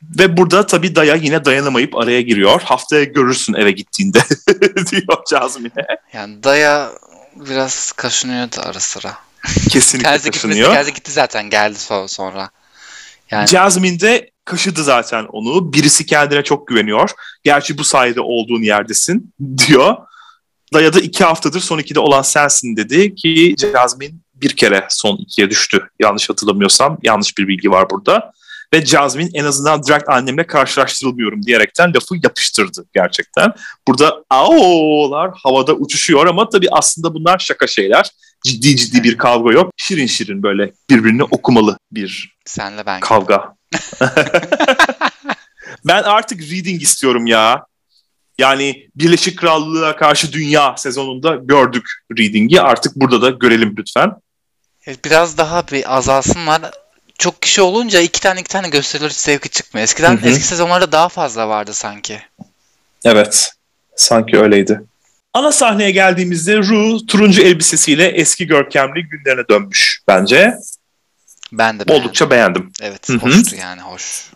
[0.04, 2.62] Ve burada tabii Daya yine dayanamayıp araya giriyor.
[2.62, 4.20] Haftaya görürsün eve gittiğinde
[4.92, 5.86] diyor Jasmine.
[6.14, 6.92] Yani Daya
[7.36, 9.18] biraz kaşınıyordu ara sıra.
[9.70, 10.74] Kesinlikle Terzi kaşınıyor.
[10.74, 12.50] Terzi gitti zaten geldi sonra.
[13.32, 13.48] Yani...
[13.48, 15.74] Jasmine de kaşıdı zaten onu.
[15.74, 17.12] Birisi kendine çok güveniyor.
[17.44, 19.34] Gerçi bu sayede olduğun yerdesin
[19.68, 19.96] diyor.
[20.74, 25.90] Dayadı iki haftadır son ikide olan sensin dedi ki Jasmine bir kere son ikiye düştü.
[26.00, 28.32] Yanlış hatırlamıyorsam yanlış bir bilgi var burada.
[28.74, 33.54] Ve Jasmine en azından direkt annemle karşılaştırılmıyorum diyerekten lafı yapıştırdı gerçekten.
[33.88, 38.10] Burada ao'lar havada uçuşuyor ama tabii aslında bunlar şaka şeyler.
[38.46, 39.74] Ciddi ciddi bir kavga yok.
[39.78, 43.00] Şirin şirin böyle birbirini okumalı bir Senle ben.
[43.00, 43.56] kavga.
[45.86, 47.66] ben artık reading istiyorum ya.
[48.38, 52.62] Yani Birleşik Krallığa karşı dünya sezonunda gördük reading'i.
[52.62, 54.12] Artık burada da görelim lütfen.
[55.06, 56.62] Biraz daha bir azalsın var.
[57.20, 59.84] Çok kişi olunca iki tane iki tane gösteriler hiç zevki çıkmıyor.
[59.84, 60.30] Eskiden Hı hı.
[60.30, 62.22] eski sezonlarda daha fazla vardı sanki.
[63.06, 63.52] Evet.
[63.96, 64.82] Sanki öyleydi.
[65.34, 70.54] Ana sahneye geldiğimizde Rue turuncu elbisesiyle eski görkemli günlerine dönmüş bence.
[71.52, 72.04] Ben de beğendim.
[72.06, 72.72] Oldukça beğendim.
[72.82, 73.18] Evet Hı hı.
[73.18, 74.32] hoştu yani hoş.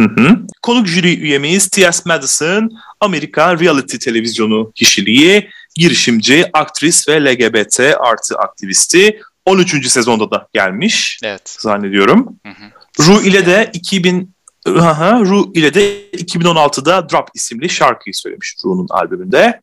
[0.00, 0.38] Hı hı.
[0.62, 2.02] Konuk jüri üyemiz T.S.
[2.04, 9.20] Madison, Amerikan reality televizyonu kişiliği, girişimci, aktris ve LGBT artı aktivisti.
[9.46, 9.88] 13.
[9.88, 11.56] sezonda da gelmiş Evet.
[11.60, 12.36] zannediyorum.
[12.46, 13.06] Hı hı.
[13.06, 14.34] Ru ile de 2000
[14.66, 19.60] Aha, Ru ile de 2016'da Drop isimli şarkıyı söylemiş Ru'nun albümünde.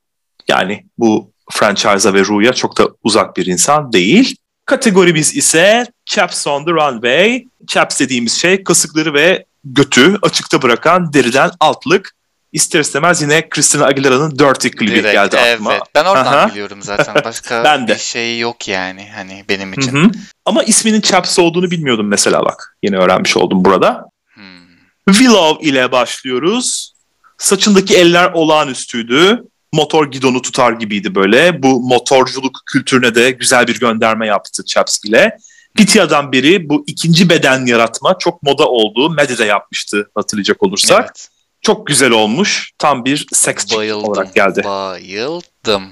[0.47, 4.35] Yani bu franchise'a ve Ru'ya çok da uzak bir insan değil.
[4.65, 7.45] Kategorimiz ise Chaps on the Runway.
[7.67, 12.15] Chaps dediğimiz şey kasıkları ve götü açıkta bırakan deriden altlık.
[12.51, 15.53] İster istemez yine Christina Aguilara'nın Dirty klibi Direkt, geldi evet.
[15.53, 15.79] aklıma.
[15.95, 16.49] Ben oradan Aha.
[16.49, 17.15] biliyorum zaten.
[17.25, 17.93] Başka Ben de.
[17.93, 19.91] bir şey yok yani hani benim için.
[19.91, 20.11] hı.
[20.45, 22.77] Ama isminin Chaps olduğunu bilmiyordum mesela bak.
[22.83, 24.05] Yeni öğrenmiş oldum burada.
[24.33, 25.13] Hmm.
[25.13, 26.93] Willow ile başlıyoruz.
[27.37, 29.43] Saçındaki eller olağanüstüydü.
[29.73, 31.63] Motor gidonu tutar gibiydi böyle.
[31.63, 35.37] Bu motorculuk kültürüne de güzel bir gönderme yaptı Chaps ile.
[35.77, 39.09] Pitia'dan beri bu ikinci beden yaratma çok moda oldu.
[39.09, 41.05] Medide yapmıştı hatırlayacak olursak.
[41.05, 41.29] Evet.
[41.61, 42.71] Çok güzel olmuş.
[42.77, 44.03] Tam bir seks Bayıldım.
[44.09, 44.61] olarak geldi.
[44.65, 45.89] Bayıldım.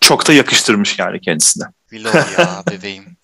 [0.00, 1.64] Çok da yakıştırmış yani kendisine.
[1.90, 3.16] Willow ya bebeğim.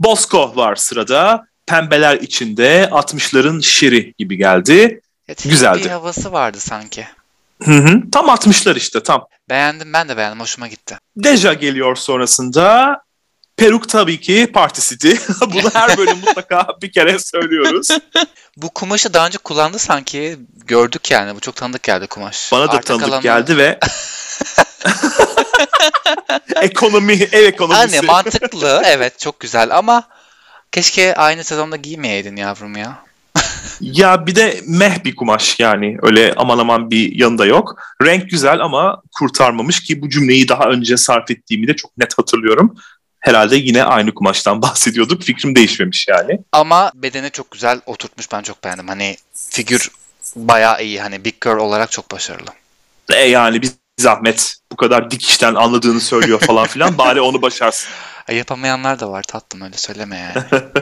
[0.00, 1.46] Bosco var sırada.
[1.66, 5.00] Pembeler içinde 60'ların şiri gibi geldi.
[5.28, 5.84] Evet, Güzeldi.
[5.84, 7.06] Bir havası vardı sanki.
[7.62, 8.02] Hı hı.
[8.12, 9.26] Tam 60'lar işte tam.
[9.50, 10.40] Beğendim ben de beğendim.
[10.40, 10.98] Hoşuma gitti.
[11.16, 13.00] Deja geliyor sonrasında.
[13.58, 15.08] Peruk tabii ki Party
[15.46, 17.88] Bunu her bölüm mutlaka bir kere söylüyoruz.
[18.56, 20.38] Bu kumaşı daha önce kullandı sanki.
[20.66, 21.36] Gördük yani.
[21.36, 22.52] Bu çok tanıdık geldi kumaş.
[22.52, 23.78] Bana da Arta tanıdık kalanı- geldi ve
[26.62, 27.96] ekonomi, ev ekonomisi.
[27.96, 28.82] Hani mantıklı.
[28.84, 30.02] evet çok güzel ama
[30.72, 32.98] keşke aynı sezonda giymeyeydin yavrum ya.
[33.80, 37.76] Ya bir de meh bir kumaş yani öyle aman aman bir yanında yok.
[38.02, 42.76] Renk güzel ama kurtarmamış ki bu cümleyi daha önce sarf ettiğimi de çok net hatırlıyorum.
[43.20, 45.22] Herhalde yine aynı kumaştan bahsediyorduk.
[45.22, 46.40] Fikrim değişmemiş yani.
[46.52, 48.32] Ama bedeni çok güzel oturtmuş.
[48.32, 48.88] Ben çok beğendim.
[48.88, 49.16] Hani
[49.50, 49.90] figür
[50.36, 51.00] bayağı iyi.
[51.00, 52.50] Hani Big Girl olarak çok başarılı.
[53.12, 57.88] E yani bir zahmet bu kadar dikişten anladığını söylüyor falan filan bari onu başarsın.
[58.28, 60.62] E, yapamayanlar da var tatlım öyle söyleme yani.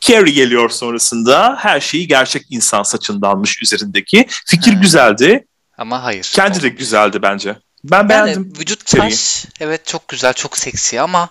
[0.00, 1.56] Carrie geliyor sonrasında.
[1.60, 4.26] Her şeyi gerçek insan saçındanmış üzerindeki.
[4.46, 4.80] Fikir Ha.
[4.80, 5.46] güzeldi.
[5.78, 6.30] Ama hayır.
[6.34, 7.56] Kendi de güzeldi bence.
[7.90, 8.52] Ben Yani beğendim.
[8.60, 11.28] vücut taş evet çok güzel çok seksi ama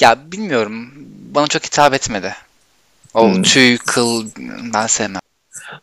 [0.00, 0.92] ya bilmiyorum
[1.34, 2.34] bana çok hitap etmedi.
[3.14, 3.42] O Hmm.
[3.42, 4.30] tüy, kıl
[4.74, 5.20] ben sevmem.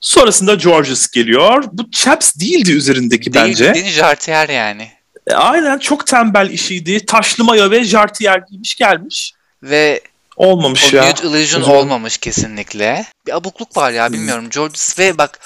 [0.02, 1.64] Sonrasında Georges geliyor.
[1.72, 3.74] Bu chaps değildi üzerindeki Değil, bence.
[3.74, 4.92] Değil jartiyer yani.
[5.28, 7.06] E, Aynen çok tembel işiydi.
[7.06, 9.34] Taşlı mayo ve jartiyer giymiş gelmiş.
[9.64, 10.02] Ve
[10.36, 11.04] Olmamış o ya.
[11.10, 13.06] nude illusion olmamış kesinlikle.
[13.28, 14.50] Bir abukluk var ya bilmiyorum.
[14.50, 15.40] Georges ve bak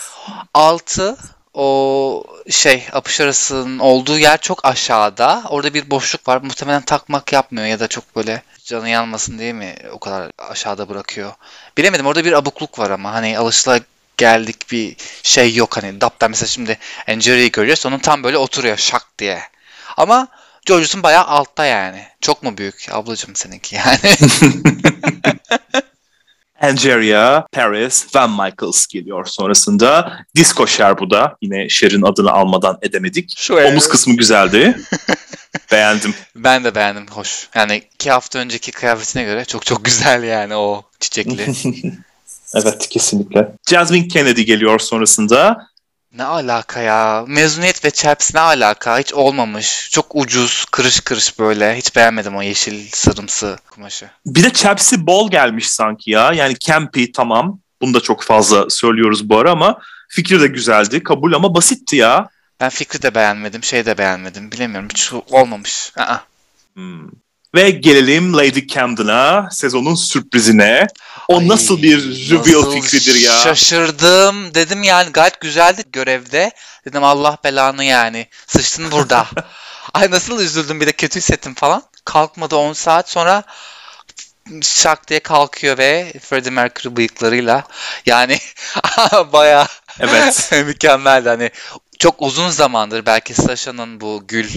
[0.53, 1.17] altı
[1.53, 5.43] o şey apış arasının olduğu yer çok aşağıda.
[5.49, 6.41] Orada bir boşluk var.
[6.41, 11.33] Muhtemelen takmak yapmıyor ya da çok böyle canı yanmasın diye mi o kadar aşağıda bırakıyor.
[11.77, 13.79] Bilemedim orada bir abukluk var ama hani alışıla
[14.17, 19.07] geldik bir şey yok hani Dap'tan mesela şimdi Angela'yı görüyoruz onun tam böyle oturuyor şak
[19.19, 19.41] diye.
[19.97, 20.27] Ama
[20.65, 22.07] Georges'un bayağı altta yani.
[22.21, 23.99] Çok mu büyük ablacığım seninki yani?
[26.63, 30.19] Angeria, Paris, Van Michaels geliyor sonrasında.
[30.35, 31.37] Disco Cher bu da.
[31.41, 33.33] Yine Cher'in adını almadan edemedik.
[33.37, 34.77] Şu Omuz kısmı güzeldi.
[35.71, 36.13] Beğendim.
[36.35, 37.47] Ben de beğendim hoş.
[37.55, 41.53] Yani iki hafta önceki kıyafetine göre çok çok güzel yani o çiçekli.
[42.55, 43.51] Evet kesinlikle.
[43.69, 45.67] Jasmine Kennedy geliyor sonrasında.
[46.13, 47.25] Ne alaka ya?
[47.27, 48.99] Mezuniyet ve chaps ne alaka?
[48.99, 49.89] Hiç olmamış.
[49.91, 51.77] Çok ucuz, kırış kırış böyle.
[51.77, 54.09] Hiç beğenmedim o yeşil sarımsı kumaşı.
[54.25, 56.33] Bir de Chaps'i bol gelmiş sanki ya.
[56.33, 57.59] Yani campy tamam.
[57.81, 61.03] Bunu da çok fazla söylüyoruz bu ara ama fikri de güzeldi.
[61.03, 62.29] Kabul ama basitti ya.
[62.59, 64.51] Ben fikri de beğenmedim, şey de beğenmedim.
[64.51, 64.89] Bilemiyorum.
[64.89, 65.91] Hiç olmamış.
[65.97, 66.17] Aa.
[66.73, 67.07] Hmm.
[67.55, 70.87] Ve gelelim Lady Camden'a, sezonun sürprizine.
[71.27, 73.37] O Ay, nasıl bir reveal fikridir ya?
[73.37, 74.55] Şaşırdım.
[74.55, 76.51] Dedim yani gayet güzeldi görevde.
[76.85, 78.27] Dedim Allah belanı yani.
[78.47, 79.27] Sıçtın burada.
[79.93, 81.83] Ay nasıl üzüldüm bir de kötü hissettim falan.
[82.05, 83.43] Kalkmadı 10 saat sonra
[84.61, 87.63] şak diye kalkıyor ve Freddie Mercury bıyıklarıyla
[88.05, 88.37] yani
[89.33, 89.67] baya
[89.99, 90.51] evet.
[90.65, 91.29] mükemmeldi.
[91.29, 91.51] Hani
[91.99, 94.49] çok uzun zamandır belki Sasha'nın bu gül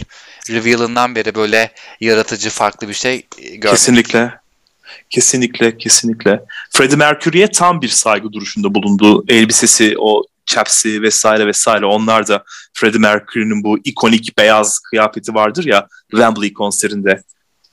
[0.50, 3.70] reveal'ından beri böyle yaratıcı farklı bir şey görmedik.
[3.70, 4.45] Kesinlikle.
[5.10, 6.40] Kesinlikle, kesinlikle.
[6.70, 9.24] Freddie Mercury'ye tam bir saygı duruşunda bulundu.
[9.28, 15.88] Elbisesi, o chapsi vesaire vesaire onlar da Freddie Mercury'nin bu ikonik beyaz kıyafeti vardır ya
[16.10, 17.22] Wembley konserinde.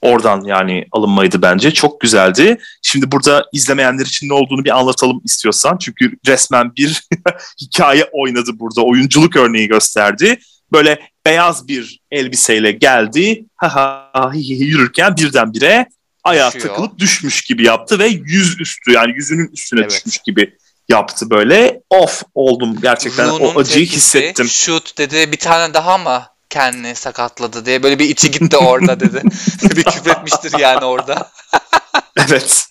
[0.02, 1.72] Oradan yani alınmaydı bence.
[1.72, 2.58] Çok güzeldi.
[2.82, 5.78] Şimdi burada izlemeyenler için ne olduğunu bir anlatalım istiyorsan.
[5.78, 7.04] Çünkü resmen bir
[7.62, 8.82] hikaye oynadı burada.
[8.82, 10.40] Oyunculuk örneği gösterdi.
[10.72, 13.46] Böyle beyaz bir elbiseyle geldi.
[13.56, 13.76] Ha
[14.14, 15.88] ha yürürken birdenbire
[16.24, 16.68] ayağa Düşüyor.
[16.68, 19.92] takılıp düşmüş gibi yaptı ve yüz üstü yani yüzünün üstüne evet.
[19.92, 20.58] düşmüş gibi
[20.90, 21.82] yaptı böyle.
[21.90, 24.48] Of oldum gerçekten Rune'un o acıyı hissettim.
[24.48, 29.22] Shoot dedi bir tane daha mı kendini sakatladı diye böyle bir içi gitti orada dedi.
[29.64, 31.32] bir küfretmiştir yani orada.
[32.18, 32.66] evet.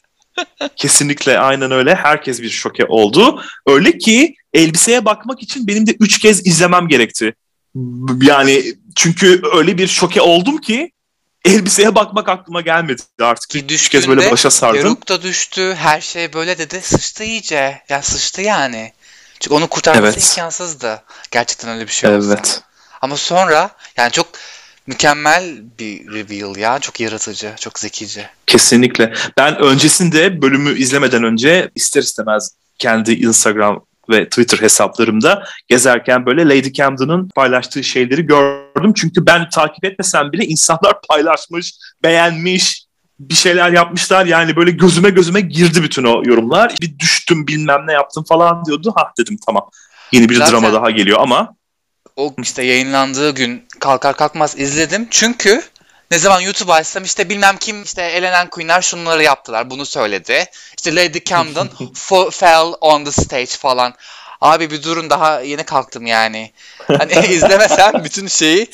[0.76, 1.94] Kesinlikle aynen öyle.
[1.94, 3.42] Herkes bir şoke oldu.
[3.66, 7.34] Öyle ki elbiseye bakmak için benim de üç kez izlemem gerekti.
[8.22, 8.64] Yani
[8.96, 10.92] çünkü öyle bir şoke oldum ki
[11.44, 13.50] elbiseye bakmak aklıma gelmedi artık.
[13.50, 14.82] Ki üç kez böyle başa sardım.
[14.82, 15.74] Peruk da düştü.
[15.74, 16.80] Her şey böyle dedi.
[16.82, 17.82] Sıçtı iyice.
[17.88, 18.92] Ya sıçtı yani.
[19.40, 20.30] Çünkü onu kurtarması evet.
[20.30, 21.02] imkansızdı.
[21.30, 22.34] Gerçekten öyle bir şey olsa.
[22.34, 22.62] Evet.
[23.00, 24.26] Ama sonra yani çok
[24.86, 26.78] mükemmel bir reveal ya.
[26.78, 28.30] Çok yaratıcı, çok zekice.
[28.46, 29.14] Kesinlikle.
[29.36, 36.72] Ben öncesinde bölümü izlemeden önce ister istemez kendi Instagram ve Twitter hesaplarımda gezerken böyle Lady
[36.72, 38.92] Camden'ın paylaştığı şeyleri gördüm.
[38.96, 42.86] Çünkü ben takip etmesem bile insanlar paylaşmış, beğenmiş,
[43.18, 44.26] bir şeyler yapmışlar.
[44.26, 46.74] Yani böyle gözüme gözüme girdi bütün o yorumlar.
[46.80, 48.92] Bir düştüm bilmem ne yaptım falan diyordu.
[48.96, 49.70] Ha dedim tamam
[50.12, 51.54] yeni bir Zaten drama daha geliyor ama
[52.16, 55.06] o işte yayınlandığı gün kalkar kalkmaz izledim.
[55.10, 55.62] Çünkü
[56.12, 60.44] ne zaman YouTube açsam işte bilmem kim işte elenen queenler şunları yaptılar bunu söyledi.
[60.76, 61.68] İşte Lady Camden
[62.30, 63.94] fell on the stage falan.
[64.40, 66.52] Abi bir durun daha yeni kalktım yani.
[66.86, 68.70] Hani izlemesem bütün şeyi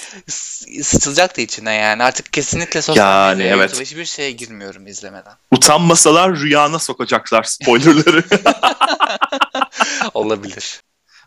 [0.82, 2.02] sıçılacaktı içine yani.
[2.02, 3.80] Artık kesinlikle sosyal yani, medyaya evet.
[3.80, 5.34] hiçbir şeye girmiyorum izlemeden.
[5.50, 8.24] Utanmasalar rüyana sokacaklar spoilerları.
[10.14, 10.82] Olabilir.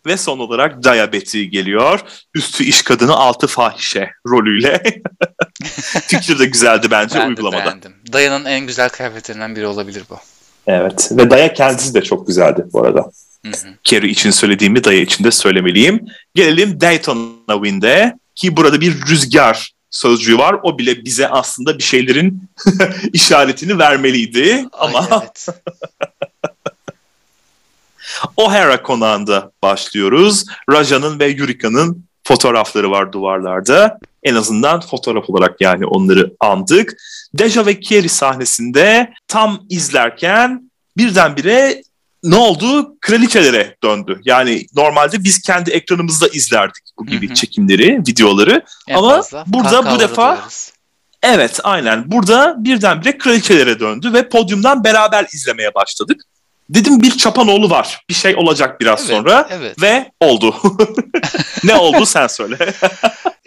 [0.06, 2.00] Ve son olarak Dayabeti geliyor.
[2.36, 4.84] Üstü iş kadını altı fahişe rolüyle.
[6.08, 7.66] Fikir de güzeldi bence ben uygulamada.
[7.66, 7.94] beğendim.
[8.14, 10.16] Daya'nın en güzel kıyafetlerinden biri olabilir bu.
[10.68, 13.12] Evet ve Daya kendisi de çok güzeldi bu arada.
[13.46, 13.52] Hı
[13.84, 16.06] Carrie için söylediğimi Daya için de söylemeliyim.
[16.36, 20.56] Gelelim Daytona Wind'e ki burada bir rüzgar sözcüğü var.
[20.64, 22.50] O bile bize aslında bir şeylerin
[23.14, 24.66] işaretini vermeliydi.
[24.72, 25.46] Ay, Ama evet.
[28.38, 30.46] O'Hara konağında başlıyoruz.
[30.72, 34.00] Raja'nın ve Yurika'nın fotoğrafları var duvarlarda.
[34.24, 36.94] En azından fotoğraf olarak yani onları andık.
[37.34, 41.84] Deja ve Kieri sahnesinde tam izlerken birdenbire
[42.24, 42.96] ne oldu?
[43.02, 44.22] Kraliçelere döndü.
[44.24, 47.36] Yani normalde biz kendi ekranımızda izlerdik bu gibi hı hı.
[47.36, 48.66] çekimleri, videoları.
[48.88, 49.44] En Ama fazla.
[49.48, 50.74] burada bu defa duyarız.
[51.24, 52.12] Evet aynen.
[52.12, 56.22] Burada birdenbire kraliçelere döndü ve podyumdan beraber izlemeye başladık.
[56.74, 58.06] Dedim bir Çapanoğlu var.
[58.10, 59.48] Bir şey olacak biraz evet, sonra.
[59.52, 59.82] Evet.
[59.82, 60.56] Ve oldu.
[61.64, 62.58] ne oldu sen söyle.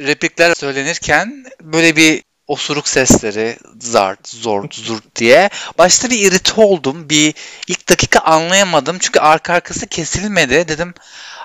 [0.01, 5.51] Replikler söylenirken böyle bir osuruk sesleri zart, zort, zurt diye.
[5.79, 7.09] Başta bir irite oldum.
[7.11, 7.35] Bir
[7.69, 8.97] ilk dakika anlayamadım.
[9.01, 10.69] Çünkü arka arkası kesilmedi.
[10.69, 10.95] Dedim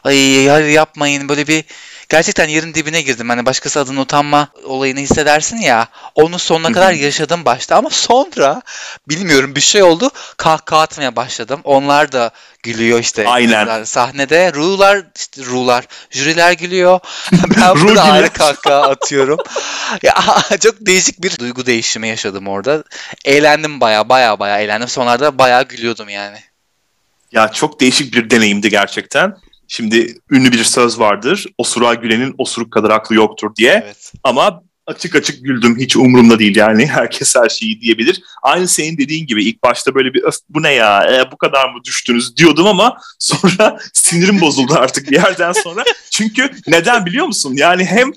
[0.04, 1.64] ay hayır yapmayın böyle bir
[2.10, 3.30] gerçekten yerin dibine girdim.
[3.30, 5.88] Hani başkası adına utanma olayını hissedersin ya.
[6.16, 8.62] Onu sonuna kadar yaşadım başta ama sonra
[9.10, 10.10] bilmiyorum bir şey oldu.
[10.38, 11.62] Kahkaha atmaya başladım.
[11.64, 12.32] Onlar da
[12.64, 13.28] gülüyor işte.
[13.28, 13.84] Aynen.
[13.84, 17.00] Sahnede rular işte rular jüriler gülüyor.
[17.32, 19.40] ben burada ayrı kahkaha atıyorum.
[20.04, 20.16] ya
[20.60, 22.84] çok değişik bir duygu değişimi yaşadım orada.
[23.26, 24.88] Eğlendim baya baya baya eğlendim.
[24.88, 26.38] Sonlarda baya gülüyordum yani.
[27.32, 29.38] Ya çok değişik bir deneyimdi gerçekten.
[29.72, 31.46] Şimdi ünlü bir söz vardır.
[31.58, 33.84] Osuruğa gülenin osuruk kadar aklı yoktur diye.
[33.86, 34.14] Evet.
[34.24, 35.80] Ama açık açık güldüm.
[35.80, 36.86] Hiç umurumda değil yani.
[36.88, 38.22] Herkes her şeyi diyebilir.
[38.44, 41.74] Aynı senin dediğin gibi ilk başta böyle bir öf bu ne ya e, bu kadar
[41.74, 45.84] mı düştünüz diyordum ama sonra sinirim bozuldu artık bir yerden sonra.
[46.12, 47.54] Çünkü neden biliyor musun?
[47.56, 48.12] Yani hem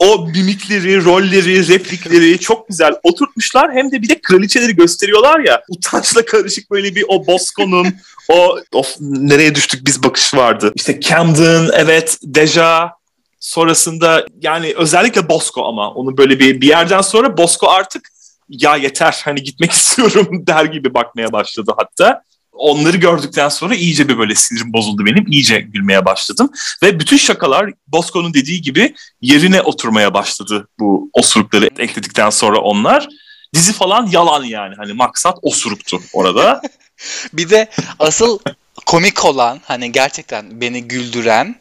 [0.00, 3.72] o mimikleri, rolleri, replikleri çok güzel oturtmuşlar.
[3.72, 5.62] Hem de bir de kraliçeleri gösteriyorlar ya.
[5.68, 7.86] Utançla karışık böyle bir o Bosco'nun
[8.28, 10.72] o of nereye düştük biz bakış vardı.
[10.74, 12.92] İşte Camden, evet, Deja,
[13.40, 18.08] sonrasında yani özellikle Bosco ama onu böyle bir bir yerden sonra Bosco artık
[18.48, 22.22] ya yeter hani gitmek istiyorum der gibi bakmaya başladı hatta.
[22.52, 25.26] Onları gördükten sonra iyice bir böyle sinirim bozuldu benim.
[25.28, 26.50] İyice gülmeye başladım.
[26.82, 33.08] Ve bütün şakalar Bosco'nun dediği gibi yerine oturmaya başladı bu osurukları ekledikten sonra onlar.
[33.54, 34.74] Dizi falan yalan yani.
[34.76, 36.62] Hani maksat osuruktu orada.
[37.32, 38.38] bir de asıl
[38.86, 41.56] komik olan hani gerçekten beni güldüren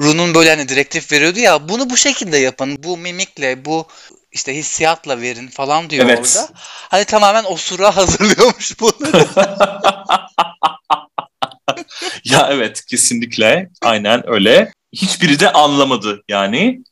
[0.00, 2.82] Run'un böyle hani direktif veriyordu ya bunu bu şekilde yapın.
[2.82, 3.86] Bu mimikle bu
[4.32, 6.18] işte hissiyatla verin falan diyor evet.
[6.18, 6.48] orada.
[6.88, 9.28] Hani tamamen osura hazırlıyormuş bunları.
[12.24, 14.72] ya evet kesinlikle aynen öyle.
[14.92, 16.82] Hiçbiri de anlamadı yani.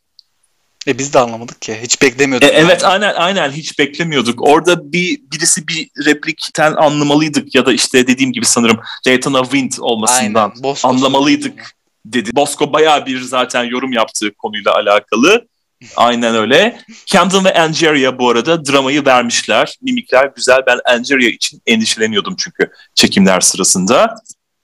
[0.87, 1.79] E biz de anlamadık ki.
[1.83, 2.49] Hiç beklemiyorduk.
[2.49, 4.43] E, evet aynen aynen hiç beklemiyorduk.
[4.43, 10.53] Orada bir birisi bir replikten anlamalıydık ya da işte dediğim gibi sanırım Daytona Wind olmasından
[10.63, 12.31] aynen, anlamalıydık dedi.
[12.35, 15.49] Bosco bayağı bir zaten yorum yaptı konuyla alakalı.
[15.97, 16.81] Aynen öyle.
[17.07, 19.75] Camden ve Angeria bu arada dramayı vermişler.
[19.83, 20.63] Mimikler güzel.
[20.67, 24.15] Ben Angeria için endişeleniyordum çünkü çekimler sırasında.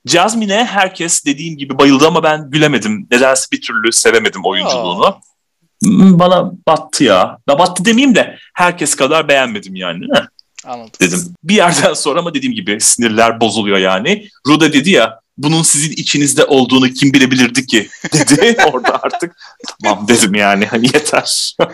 [0.07, 3.07] Jasmine'e herkes dediğim gibi bayıldı ama ben gülemedim.
[3.11, 5.07] Nedense bir türlü sevemedim oyunculuğunu.
[5.07, 5.21] Aa.
[6.19, 7.39] Bana battı ya.
[7.49, 10.05] Da battı demeyeyim de herkes kadar beğenmedim yani.
[10.65, 10.93] Anladım.
[11.01, 11.35] Dedim.
[11.45, 14.29] Bir yerden sonra ama dediğim gibi sinirler bozuluyor yani.
[14.47, 19.37] Ruda dedi ya bunun sizin içinizde olduğunu kim bilebilirdi ki dedi orada artık.
[19.83, 21.57] Tamam dedim yani hani yeter.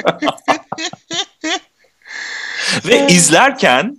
[2.86, 3.96] Ve izlerken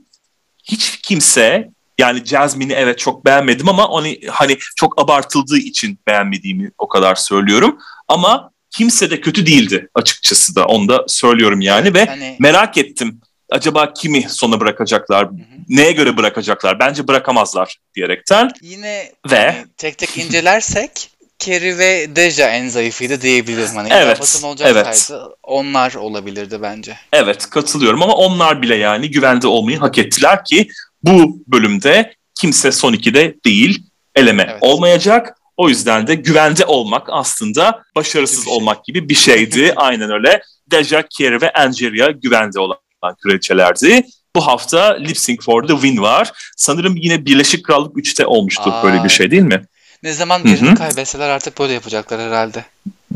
[0.63, 6.87] hiç kimse yani Jasmine'i evet çok beğenmedim ama onu hani çok abartıldığı için beğenmediğimi o
[6.87, 7.77] kadar söylüyorum.
[8.07, 12.35] Ama kimse de kötü değildi açıkçası da onu da söylüyorum yani ve hani...
[12.39, 15.25] merak ettim acaba kimi sona bırakacaklar?
[15.25, 15.39] Hı hı.
[15.69, 16.79] Neye göre bırakacaklar?
[16.79, 18.51] Bence bırakamazlar diyerekten.
[18.61, 20.91] Yine ve hani tek tek incelersek
[21.39, 23.75] Kerry ve Deja en zayıfıydı diyebilirim.
[23.75, 25.11] Hani evet, evet.
[25.43, 26.97] onlar olabilirdi bence.
[27.13, 30.69] Evet katılıyorum ama onlar bile yani güvende olmayı hak ettiler ki
[31.03, 33.83] bu bölümde kimse son ikide değil
[34.15, 34.57] eleme evet.
[34.61, 35.35] olmayacak.
[35.57, 38.53] O yüzden de güvende olmak aslında başarısız şey.
[38.53, 39.73] olmak gibi bir şeydi.
[39.75, 40.41] Aynen öyle.
[40.71, 42.77] Deja, Kerry ve Angeria güvende olan
[43.23, 44.03] kraliçelerdi.
[44.35, 46.31] Bu hafta Lip Sync for the Win var.
[46.57, 49.65] Sanırım yine Birleşik Krallık 3'te olmuştu Aa, böyle bir şey değil mi?
[50.03, 52.65] Ne zaman birini kaybetseler artık böyle yapacaklar herhalde.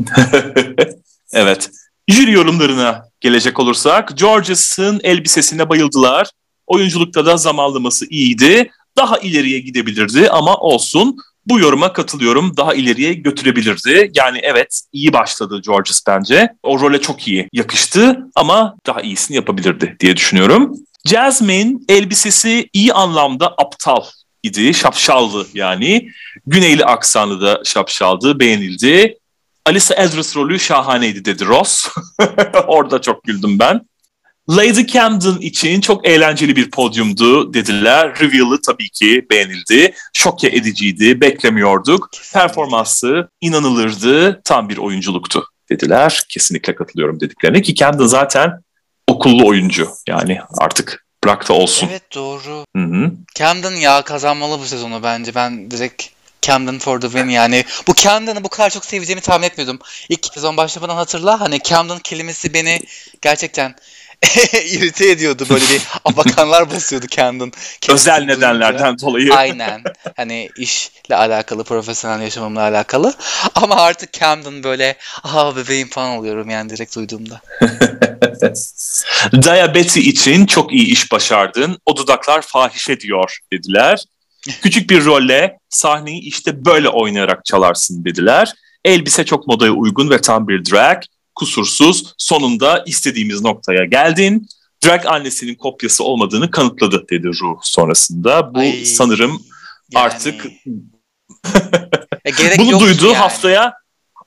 [1.32, 1.70] evet.
[2.08, 6.30] Jüri yorumlarına gelecek olursak Georges'ın elbisesine bayıldılar.
[6.66, 8.70] Oyunculukta da zamanlaması iyiydi.
[8.96, 11.16] Daha ileriye gidebilirdi ama olsun.
[11.46, 12.56] Bu yoruma katılıyorum.
[12.56, 14.10] Daha ileriye götürebilirdi.
[14.14, 16.48] Yani evet iyi başladı Georges bence.
[16.62, 20.76] O role çok iyi yakıştı ama daha iyisini yapabilirdi diye düşünüyorum.
[21.06, 24.02] Jasmine elbisesi iyi anlamda aptal
[24.42, 24.74] idi.
[24.74, 26.08] Şapşaldı yani.
[26.46, 28.40] Güneyli aksanı da şapşaldı.
[28.40, 29.18] Beğenildi.
[29.66, 31.88] Alisa Edris rolü şahaneydi dedi Ross.
[32.66, 33.80] Orada çok güldüm ben.
[34.50, 38.20] Lady Camden için çok eğlenceli bir podyumdu dediler.
[38.20, 39.94] Reveal'ı tabii ki beğenildi.
[40.12, 42.10] Şoke ediciydi, beklemiyorduk.
[42.32, 46.22] Performansı inanılırdı, tam bir oyunculuktu dediler.
[46.28, 48.50] Kesinlikle katılıyorum dediklerine ki Camden zaten
[49.08, 49.88] okullu oyuncu.
[50.08, 51.88] Yani artık bırak da olsun.
[51.90, 52.64] Evet doğru.
[52.76, 53.12] Hı-hı.
[53.34, 55.34] Camden ya kazanmalı bu sezonu bence.
[55.34, 56.04] Ben direkt
[56.42, 57.64] Camden for the win yani.
[57.88, 59.78] Bu Camden'ı bu kadar çok seveceğimi tahmin etmiyordum.
[60.08, 62.80] İlk sezon başlamadan hatırla hani Camden kelimesi beni
[63.22, 63.74] gerçekten
[64.70, 67.52] irite ediyordu böyle bir abakanlar basıyordu kendin.
[67.90, 69.34] Özel nedenlerden dolayı.
[69.34, 69.82] Aynen.
[70.16, 73.14] Hani işle alakalı, profesyonel yaşamımla alakalı.
[73.54, 77.40] Ama artık Camden böyle aha bebeğim falan oluyorum yani direkt duyduğumda.
[79.42, 81.78] Diabeti için çok iyi iş başardın.
[81.86, 84.04] O dudaklar fahiş ediyor dediler.
[84.62, 88.52] Küçük bir rolle sahneyi işte böyle oynayarak çalarsın dediler.
[88.84, 91.02] Elbise çok modaya uygun ve tam bir drag
[91.34, 94.48] kusursuz sonunda istediğimiz noktaya geldin.
[94.84, 98.54] Drag annesinin kopyası olmadığını kanıtladı dedi Ruh sonrasında.
[98.54, 99.30] Bu Ay, sanırım
[99.90, 100.04] yani...
[100.04, 100.46] artık
[102.58, 103.16] bunu duydu yani.
[103.16, 103.72] haftaya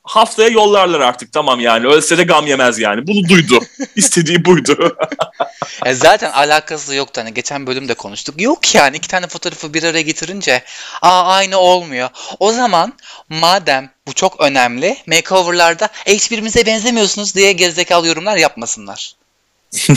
[0.07, 1.87] haftaya yollarlar artık tamam yani.
[1.87, 3.07] Ölse de gam yemez yani.
[3.07, 3.59] Bunu duydu.
[3.95, 4.97] İstediği buydu.
[5.85, 7.21] e zaten alakası yoktu.
[7.21, 8.41] Hani geçen bölümde konuştuk.
[8.41, 10.63] Yok yani iki tane fotoğrafı bir araya getirince
[11.01, 12.09] aa aynı olmuyor.
[12.39, 12.93] O zaman
[13.29, 19.13] madem bu çok önemli makeover'larda e, hiçbirimize benzemiyorsunuz diye gerizekalı yorumlar yapmasınlar.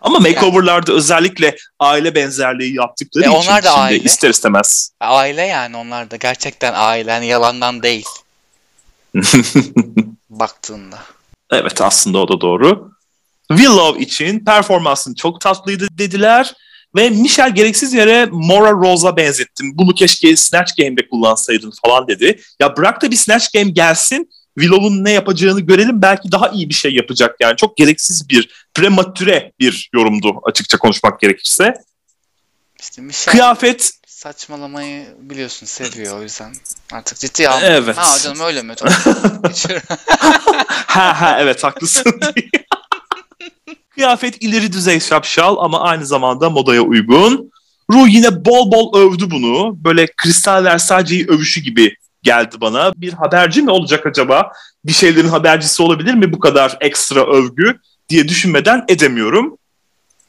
[0.00, 0.98] Ama makeover'larda yani.
[0.98, 4.04] özellikle aile benzerliği yaptıkları e, için onlar da aile.
[4.04, 4.90] ister istemez.
[5.00, 7.12] Aile yani onlar da gerçekten aile.
[7.12, 8.06] Hani yalandan değil.
[10.30, 10.98] Baktığında.
[11.50, 12.90] Evet aslında o da doğru.
[13.50, 16.54] Willow için performansın çok tatlıydı dediler.
[16.96, 19.72] Ve Michel gereksiz yere Mora Rose'a benzettim.
[19.74, 22.40] Bunu keşke Snatch Game'de kullansaydın falan dedi.
[22.60, 24.30] Ya bırak da bir Snatch Game gelsin.
[24.58, 26.02] Willow'un ne yapacağını görelim.
[26.02, 27.56] Belki daha iyi bir şey yapacak yani.
[27.56, 31.74] Çok gereksiz bir, prematüre bir yorumdu açıkça konuşmak gerekirse.
[32.80, 33.32] İşte Michel...
[33.32, 36.52] Kıyafet saçmalamayı biliyorsun seviyor o yüzden
[36.92, 37.60] artık ciddi al.
[37.62, 37.96] Evet.
[37.96, 38.74] Ha canım öyle mi?
[40.86, 42.20] Ha ha evet haklısın.
[43.90, 47.52] Kıyafet ileri düzey şapşal ama aynı zamanda modaya uygun.
[47.92, 49.84] Ru yine bol bol övdü bunu.
[49.84, 52.92] Böyle Kristal Versace'yi övüşü gibi geldi bana.
[52.96, 54.52] Bir haberci mi olacak acaba?
[54.84, 59.58] Bir şeylerin habercisi olabilir mi bu kadar ekstra övgü diye düşünmeden edemiyorum.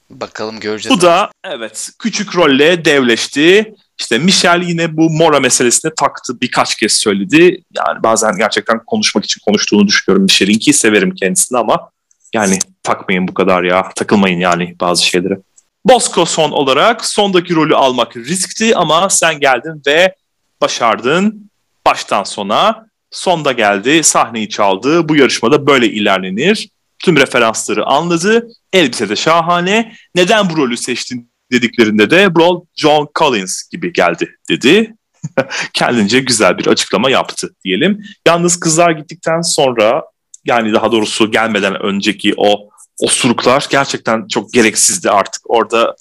[0.09, 0.97] Bakalım göreceğiz.
[0.97, 3.75] Bu da evet küçük rolle devleşti.
[3.99, 7.63] İşte Michel yine bu Mora meselesine taktı birkaç kez söyledi.
[7.77, 11.89] Yani bazen gerçekten konuşmak için konuştuğunu düşünüyorum Michel'in ki severim kendisini ama
[12.33, 13.89] yani takmayın bu kadar ya.
[13.95, 15.37] Takılmayın yani bazı şeylere.
[15.85, 20.15] Bosco son olarak sondaki rolü almak riskti ama sen geldin ve
[20.61, 21.51] başardın.
[21.85, 25.09] Baştan sona sonda geldi, sahneyi çaldı.
[25.09, 26.69] Bu yarışmada böyle ilerlenir.
[26.99, 28.47] Tüm referansları anladı.
[28.73, 29.93] Elbise de şahane.
[30.15, 34.95] Neden bu rolü seçtin dediklerinde de Brawl John Collins gibi geldi dedi.
[35.73, 38.03] Kendince güzel bir açıklama yaptı diyelim.
[38.27, 40.03] Yalnız kızlar gittikten sonra
[40.45, 45.41] yani daha doğrusu gelmeden önceki o osuruklar gerçekten çok gereksizdi artık.
[45.45, 45.95] Orada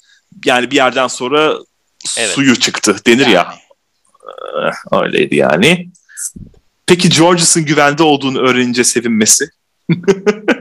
[0.45, 1.53] yani bir yerden sonra
[2.17, 2.29] evet.
[2.29, 3.33] suyu çıktı denir yani.
[3.33, 3.55] ya.
[4.91, 5.89] Öyleydi yani.
[6.87, 9.49] Peki Georges'ın güvende olduğunu öğrenince sevinmesi?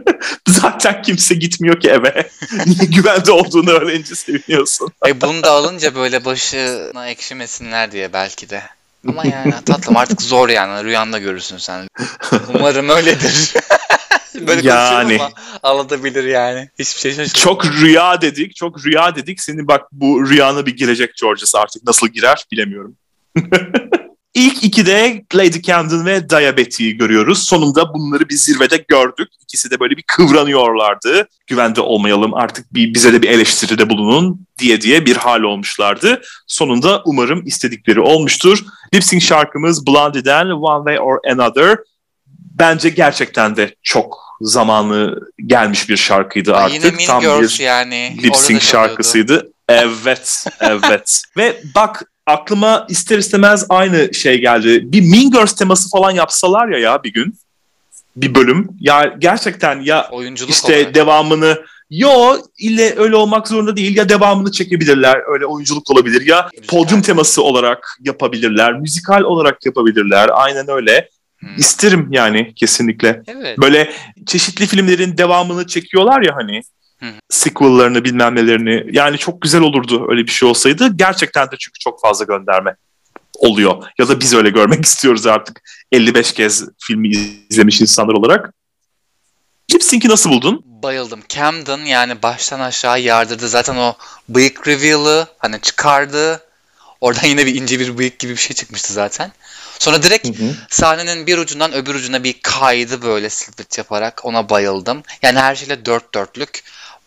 [0.81, 2.31] Zaten kimse gitmiyor ki eve.
[2.66, 4.93] Niye güvende olduğunu öğrenince seviniyorsun?
[5.07, 8.62] e bunu da alınca böyle başına ekşimesinler diye belki de.
[9.09, 11.89] Ama yani tatlım artık zor yani rüyanda görürsün sen.
[12.55, 13.55] Umarım öyledir.
[14.47, 15.31] Böyle yani ama
[15.62, 16.70] alabilir yani.
[16.78, 17.45] Hiçbir şey şaşırmıyor.
[17.45, 19.41] Çok rüya dedik, çok rüya dedik.
[19.43, 21.85] Senin bak bu rüyana bir girecek Georges artık.
[21.85, 22.97] Nasıl girer bilemiyorum.
[24.35, 27.43] İlk ikide Lady Camden ve Diabeti'yi görüyoruz.
[27.43, 29.28] Sonunda bunları bir zirvede gördük.
[29.43, 31.28] İkisi de böyle bir kıvranıyorlardı.
[31.47, 36.22] Güvende olmayalım artık bir bize de bir eleştiride bulunun diye diye bir hal olmuşlardı.
[36.47, 38.64] Sonunda umarım istedikleri olmuştur.
[38.95, 41.78] Lip sync şarkımız Blondie'den One Way or Another.
[42.59, 46.85] Bence gerçekten de çok zamanı gelmiş bir şarkıydı artık.
[46.85, 48.18] Yine Mean Tam Girls bir yani.
[48.22, 49.53] lip sync şarkısıydı.
[49.68, 51.22] Evet, evet.
[51.37, 54.93] Ve bak aklıma ister istemez aynı şey geldi.
[54.93, 57.35] Bir Mean Girls teması falan yapsalar ya ya bir gün.
[58.16, 58.68] Bir bölüm.
[58.81, 60.95] Ya gerçekten ya Oyunculuk işte olarak.
[60.95, 61.59] devamını
[61.91, 66.79] Yo ille öyle olmak zorunda değil ya devamını çekebilirler öyle oyunculuk olabilir ya Müzikal.
[66.79, 71.09] podyum teması olarak yapabilirler müzikal olarak yapabilirler aynen öyle
[71.41, 71.49] Hmm.
[71.57, 73.59] isterim yani kesinlikle Evet.
[73.59, 73.91] böyle
[74.27, 76.62] çeşitli filmlerin devamını çekiyorlar ya hani.
[77.28, 82.01] Sequel'larını bilmem nelerini yani çok güzel olurdu öyle bir şey olsaydı gerçekten de çünkü çok
[82.01, 82.76] fazla gönderme
[83.38, 87.09] oluyor ya da biz öyle görmek istiyoruz artık 55 kez filmi
[87.51, 88.55] izlemiş insanlar olarak
[89.74, 90.62] Lip Sync'i nasıl buldun?
[90.64, 91.20] Bayıldım.
[91.28, 93.48] Camden yani baştan aşağı yardırdı.
[93.48, 93.94] Zaten o
[94.28, 96.40] bıyık reveal'ı hani çıkardı.
[97.01, 99.32] Oradan yine bir ince bir bıyık gibi bir şey çıkmıştı zaten.
[99.78, 100.28] Sonra direkt
[100.70, 105.03] sahnenin bir ucundan öbür ucuna bir kaydı böyle split yaparak ona bayıldım.
[105.22, 106.62] Yani her şeyle dört dörtlük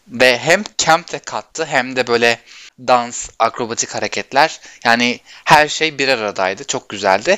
[0.07, 2.39] ve hem camp de kattı hem de böyle
[2.79, 4.59] dans, akrobatik hareketler.
[4.85, 6.63] Yani her şey bir aradaydı.
[6.63, 7.37] Çok güzeldi.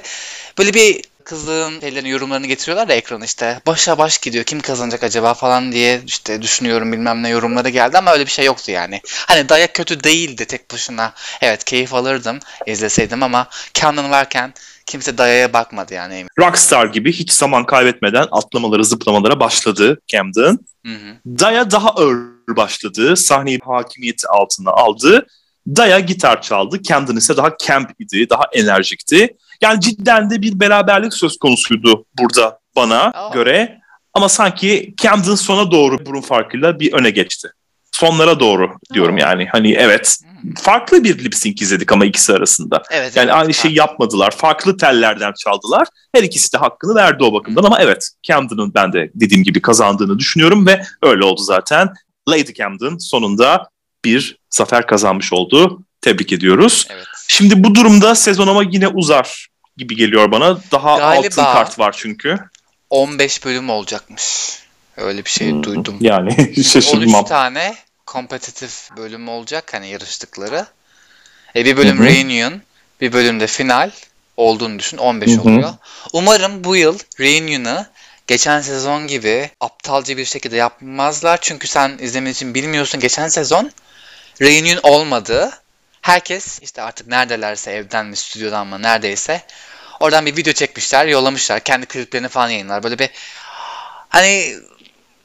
[0.58, 5.34] Böyle bir kızın şeylerin yorumlarını getiriyorlar ya ekrana işte başa baş gidiyor kim kazanacak acaba
[5.34, 9.02] falan diye işte düşünüyorum bilmem ne yorumları geldi ama öyle bir şey yoktu yani.
[9.28, 11.14] Hani dayak kötü değildi tek başına.
[11.42, 14.54] Evet keyif alırdım izleseydim ama Canon varken
[14.86, 16.26] kimse dayaya bakmadı yani.
[16.40, 20.60] Rockstar gibi hiç zaman kaybetmeden atlamalara zıplamalara başladı Camden.
[20.86, 21.16] Hı hı.
[21.26, 23.16] Daya daha ağır başladı.
[23.16, 25.28] Sahneyi hakimiyeti altına aldı.
[25.68, 26.84] Daya gitar çaldı.
[26.84, 29.38] Camden ise daha camp idi, daha enerjikti.
[29.62, 33.34] Yani cidden de bir beraberlik söz konusuydu burada bana Aa.
[33.34, 33.80] göre.
[34.14, 37.48] Ama sanki Camden sona doğru burun farkıyla bir öne geçti.
[37.92, 39.48] Sonlara doğru diyorum yani.
[39.52, 40.18] Hani evet
[40.56, 42.84] farklı bir lip sync izledik ama ikisi arasında.
[42.92, 43.16] Evet.
[43.16, 44.32] Yani evet, aynı şeyi yapmadılar.
[44.32, 45.88] Farklı tellerden çaldılar.
[46.16, 50.20] Her ikisi de hakkını verdi o bakımdan ama evet Camden'ın ben de dediğim gibi kazandığını
[50.20, 51.94] düşünüyorum ve öyle oldu zaten.
[52.30, 53.70] Lady Camden sonunda
[54.06, 55.84] bir zafer kazanmış oldu.
[56.02, 56.88] Tebrik ediyoruz.
[56.90, 57.06] Evet.
[57.28, 59.48] Şimdi bu durumda sezon ama yine uzar
[59.78, 60.58] gibi geliyor bana.
[60.72, 61.28] Daha Galiba.
[61.28, 62.38] altın kart var çünkü.
[62.90, 64.26] 15 bölüm olacakmış.
[64.98, 65.98] Öyle bir şey Hmm, duydum.
[66.02, 67.26] Yani 13 şaşırmam.
[67.26, 70.66] tane kompetitif bölüm olacak hani yarıştıkları.
[71.56, 72.06] E bir bölüm Hı hı.
[72.08, 72.62] reunion,
[73.02, 73.92] bir bölüm de final
[74.38, 75.42] olduğunu düşün 15 Hı hı.
[75.42, 75.74] oluyor.
[76.14, 77.88] Umarım bu yıl reunion'ı
[78.28, 81.40] geçen sezon gibi aptalca bir şekilde yapmazlar.
[81.42, 83.00] Çünkü sen izlemediğin için bilmiyorsun.
[83.00, 83.72] Geçen sezon
[84.42, 85.52] reunion olmadı.
[86.02, 89.42] Herkes işte artık neredelerse evden mi stüdyodan mı neredeyse
[90.00, 91.60] oradan bir video çekmişler, yollamışlar.
[91.60, 92.84] Kendi kliplerini falan yayınlar.
[92.84, 93.10] Böyle bir
[94.10, 94.56] hani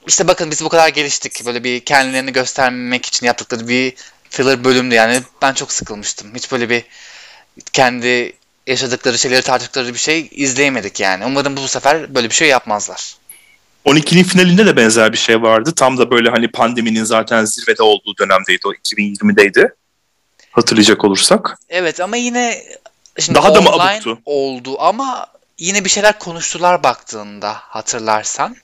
[0.06, 1.46] işte bakın biz bu kadar geliştik.
[1.46, 3.94] Böyle bir kendilerini göstermek için yaptıkları bir
[4.30, 5.22] filler bölümdü yani.
[5.42, 6.34] Ben çok sıkılmıştım.
[6.34, 6.84] Hiç böyle bir
[7.72, 8.32] kendi
[8.70, 11.26] yaşadıkları şeyleri tartıştıkları bir şey izleyemedik yani.
[11.26, 13.14] Umarım bu sefer böyle bir şey yapmazlar.
[13.86, 15.72] 12'nin finalinde de benzer bir şey vardı.
[15.76, 19.68] Tam da böyle hani pandeminin zaten zirvede olduğu dönemdeydi o 2020'deydi.
[20.50, 21.58] Hatırlayacak olursak.
[21.68, 22.62] Evet ama yine
[23.18, 24.18] şimdi daha da mı abuktu?
[24.24, 25.26] oldu ama
[25.58, 28.56] yine bir şeyler konuştular baktığında hatırlarsan.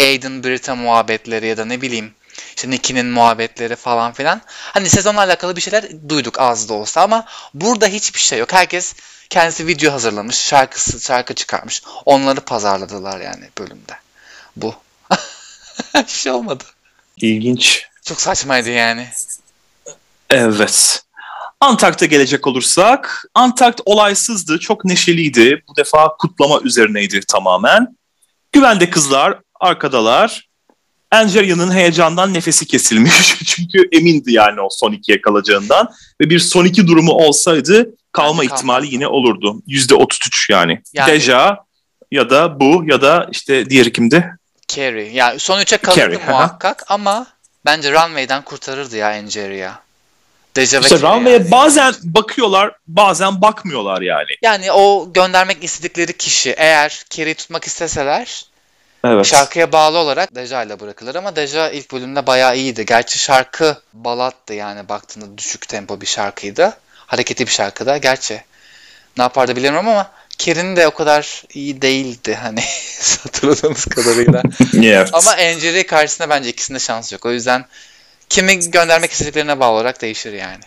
[0.00, 2.14] Aiden Britta muhabbetleri ya da ne bileyim
[2.56, 4.40] işte Nicky'nin muhabbetleri falan filan.
[4.48, 7.24] Hani sezonla alakalı bir şeyler duyduk az da olsa ama
[7.54, 8.52] burada hiçbir şey yok.
[8.52, 8.94] Herkes
[9.30, 11.82] kendisi video hazırlamış, şarkısı şarkı çıkarmış.
[12.04, 13.92] Onları pazarladılar yani bölümde.
[14.56, 14.74] Bu.
[15.96, 16.64] Hiç şey olmadı.
[17.16, 17.86] İlginç.
[18.04, 19.08] Çok saçmaydı yani.
[20.30, 21.02] Evet.
[21.60, 25.62] Antakt'a gelecek olursak, Antakt olaysızdı, çok neşeliydi.
[25.68, 27.96] Bu defa kutlama üzerineydi tamamen.
[28.52, 30.49] Güvende kızlar, arkadalar.
[31.10, 33.38] Angelia'nın heyecandan nefesi kesilmiş.
[33.46, 35.88] Çünkü emindi yani o son ikiye kalacağından.
[36.20, 39.62] Ve bir son iki durumu olsaydı kalma ihtimali yine olurdu.
[39.66, 40.82] Yüzde 33 yani.
[40.92, 41.12] yani.
[41.12, 41.64] Deja
[42.10, 44.30] ya da bu ya da işte diğeri kimdi?
[44.68, 45.12] Carrie.
[45.12, 47.26] Yani son üçe kalırdı Carrie, muhakkak ama
[47.64, 49.72] bence Runway'den kurtarırdı ya Angeria.
[50.56, 51.50] Deja işte Runway'e yani.
[51.50, 54.30] bazen bakıyorlar bazen bakmıyorlar yani.
[54.42, 58.44] Yani o göndermek istedikleri kişi eğer Carrie'yi tutmak isteseler
[59.04, 59.26] Evet.
[59.26, 62.86] Şarkıya bağlı olarak Deja ile bırakılır ama Deja ilk bölümde bayağı iyiydi.
[62.86, 66.76] Gerçi şarkı balattı yani baktığında düşük tempo bir şarkıydı.
[67.06, 67.96] Hareketli bir şarkıda.
[67.96, 68.44] Gerçi
[69.16, 72.60] ne yapardı bilmiyorum ama Kerin de o kadar iyi değildi hani
[73.22, 74.42] hatırladığımız kadarıyla.
[74.74, 75.10] evet.
[75.12, 77.26] Ama Angeli karşısında bence ikisinde şans yok.
[77.26, 77.64] O yüzden
[78.28, 80.64] kimi göndermek istediklerine bağlı olarak değişir yani.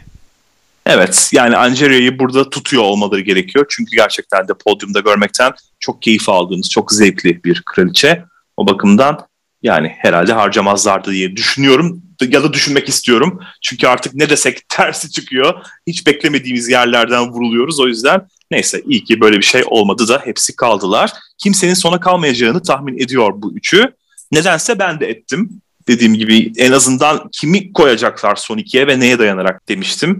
[0.85, 3.65] Evet yani Angeria'yı burada tutuyor olmaları gerekiyor.
[3.69, 8.23] Çünkü gerçekten de podyumda görmekten çok keyif aldığımız, çok zevkli bir kraliçe.
[8.57, 9.27] O bakımdan
[9.63, 13.39] yani herhalde harcamazlardı diye düşünüyorum ya da düşünmek istiyorum.
[13.61, 15.53] Çünkü artık ne desek tersi çıkıyor.
[15.87, 17.79] Hiç beklemediğimiz yerlerden vuruluyoruz.
[17.79, 21.11] O yüzden neyse iyi ki böyle bir şey olmadı da hepsi kaldılar.
[21.37, 23.93] Kimsenin sona kalmayacağını tahmin ediyor bu üçü.
[24.31, 25.49] Nedense ben de ettim.
[25.87, 30.17] Dediğim gibi en azından kimi koyacaklar son ikiye ve neye dayanarak demiştim.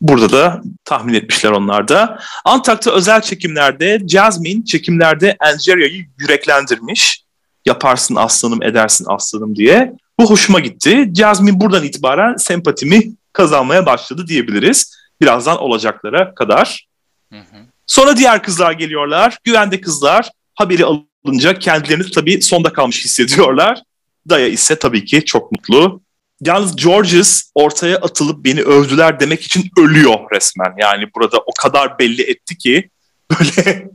[0.00, 2.18] Burada da tahmin etmişler onlar da.
[2.44, 7.22] Antak'ta özel çekimlerde Jasmine çekimlerde Angeria'yı yüreklendirmiş.
[7.66, 9.92] Yaparsın aslanım edersin aslanım diye.
[10.18, 11.10] Bu hoşuma gitti.
[11.14, 14.98] Jasmine buradan itibaren sempatimi kazanmaya başladı diyebiliriz.
[15.20, 16.86] Birazdan olacaklara kadar.
[17.32, 17.56] Hı hı.
[17.86, 19.38] Sonra diğer kızlar geliyorlar.
[19.44, 23.82] Güvende kızlar haberi alınca kendilerini tabii sonda kalmış hissediyorlar.
[24.28, 26.00] Daya ise tabii ki çok mutlu.
[26.40, 30.74] Yalnız Georges ortaya atılıp beni övdüler demek için ölüyor resmen.
[30.78, 32.90] Yani burada o kadar belli etti ki
[33.30, 33.88] böyle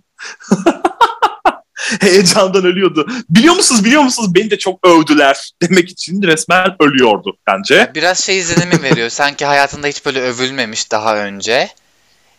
[2.02, 3.08] heyecandan ölüyordu.
[3.30, 7.92] Biliyor musunuz biliyor musunuz beni de çok övdüler demek için resmen ölüyordu bence.
[7.96, 9.10] Biraz şey izlenimi veriyor.
[9.24, 11.70] Sanki hayatında hiç böyle övülmemiş daha önce.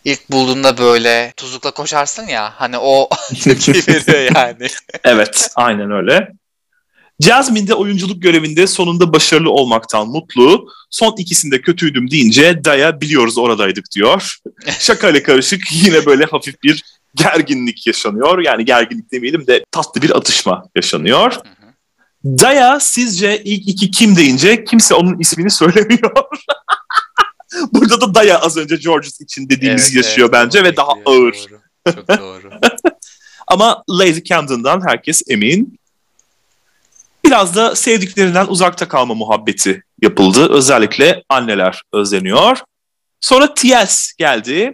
[0.04, 3.08] İlk bulduğunda böyle tuzlukla koşarsın ya hani o
[3.44, 4.68] tepkiyi veriyor yani.
[5.04, 6.32] evet aynen öyle.
[7.20, 10.68] Jasmine de oyunculuk görevinde sonunda başarılı olmaktan mutlu.
[10.90, 14.36] Son ikisinde kötüydüm deyince Daya biliyoruz oradaydık diyor.
[14.78, 16.84] Şakayla karışık yine böyle hafif bir
[17.14, 18.38] gerginlik yaşanıyor.
[18.38, 21.34] Yani gerginlik demeyelim de tatlı bir atışma yaşanıyor.
[22.24, 26.12] Daya sizce ilk iki kim deyince kimse onun ismini söylemiyor.
[27.72, 31.34] Burada da Daya az önce Georges için dediğimiz evet, yaşıyor evet, bence ve daha ağır.
[31.34, 31.94] Doğru.
[31.94, 32.50] Çok doğru.
[33.46, 35.78] Ama Lady Camden'dan herkes emin.
[37.24, 40.52] Biraz da sevdiklerinden uzakta kalma muhabbeti yapıldı.
[40.52, 42.58] Özellikle anneler özleniyor.
[43.20, 44.72] Sonra TS geldi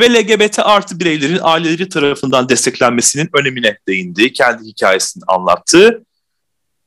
[0.00, 4.32] ve LGBT artı bireylerin aileleri tarafından desteklenmesinin önemine değindi.
[4.32, 6.04] Kendi hikayesini anlattı.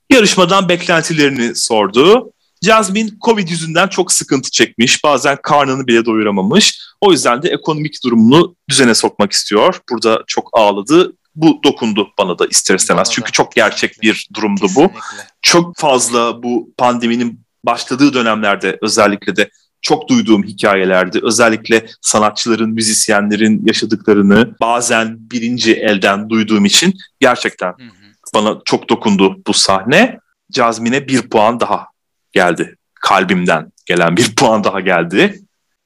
[0.10, 2.32] Yarışmadan beklentilerini sordu.
[2.62, 5.04] Jasmine Covid yüzünden çok sıkıntı çekmiş.
[5.04, 6.80] Bazen karnını bile doyuramamış.
[7.02, 9.80] O yüzden de ekonomik durumunu düzene sokmak istiyor.
[9.90, 13.12] Burada çok ağladı bu dokundu bana da ister istemez.
[13.12, 14.96] Çünkü çok gerçek bir durumdu Kesinlikle.
[14.96, 15.00] bu.
[15.42, 19.50] Çok fazla bu pandeminin başladığı dönemlerde özellikle de
[19.82, 21.20] çok duyduğum hikayelerdi.
[21.24, 28.34] Özellikle sanatçıların, müzisyenlerin yaşadıklarını bazen birinci elden duyduğum için gerçekten hı hı.
[28.34, 30.20] bana çok dokundu bu sahne.
[30.52, 31.88] Cazmine bir puan daha
[32.32, 32.76] geldi.
[33.02, 35.42] Kalbimden gelen bir puan daha geldi.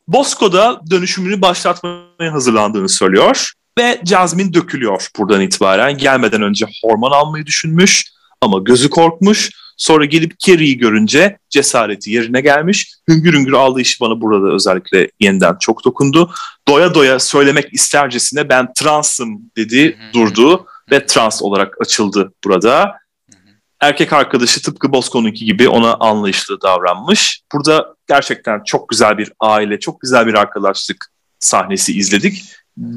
[0.08, 3.52] Bosco'da dönüşümünü başlatmaya hazırlandığını söylüyor.
[3.80, 5.98] Ve Jasmine dökülüyor buradan itibaren.
[5.98, 8.06] Gelmeden önce hormon almayı düşünmüş
[8.42, 9.52] ama gözü korkmuş.
[9.78, 12.94] Sonra gelip Carrie'yi görünce cesareti yerine gelmiş.
[13.10, 16.32] Hüngür hüngür aldığı işi bana burada özellikle yeniden çok dokundu.
[16.68, 22.96] Doya doya söylemek istercesine ben transım dedi durdu ve trans olarak açıldı burada.
[23.82, 27.42] Erkek arkadaşı tıpkı Bosco'nunki gibi ona anlayışlı davranmış.
[27.54, 32.46] Burada gerçekten çok güzel bir aile, çok güzel bir arkadaşlık sahnesi izledik.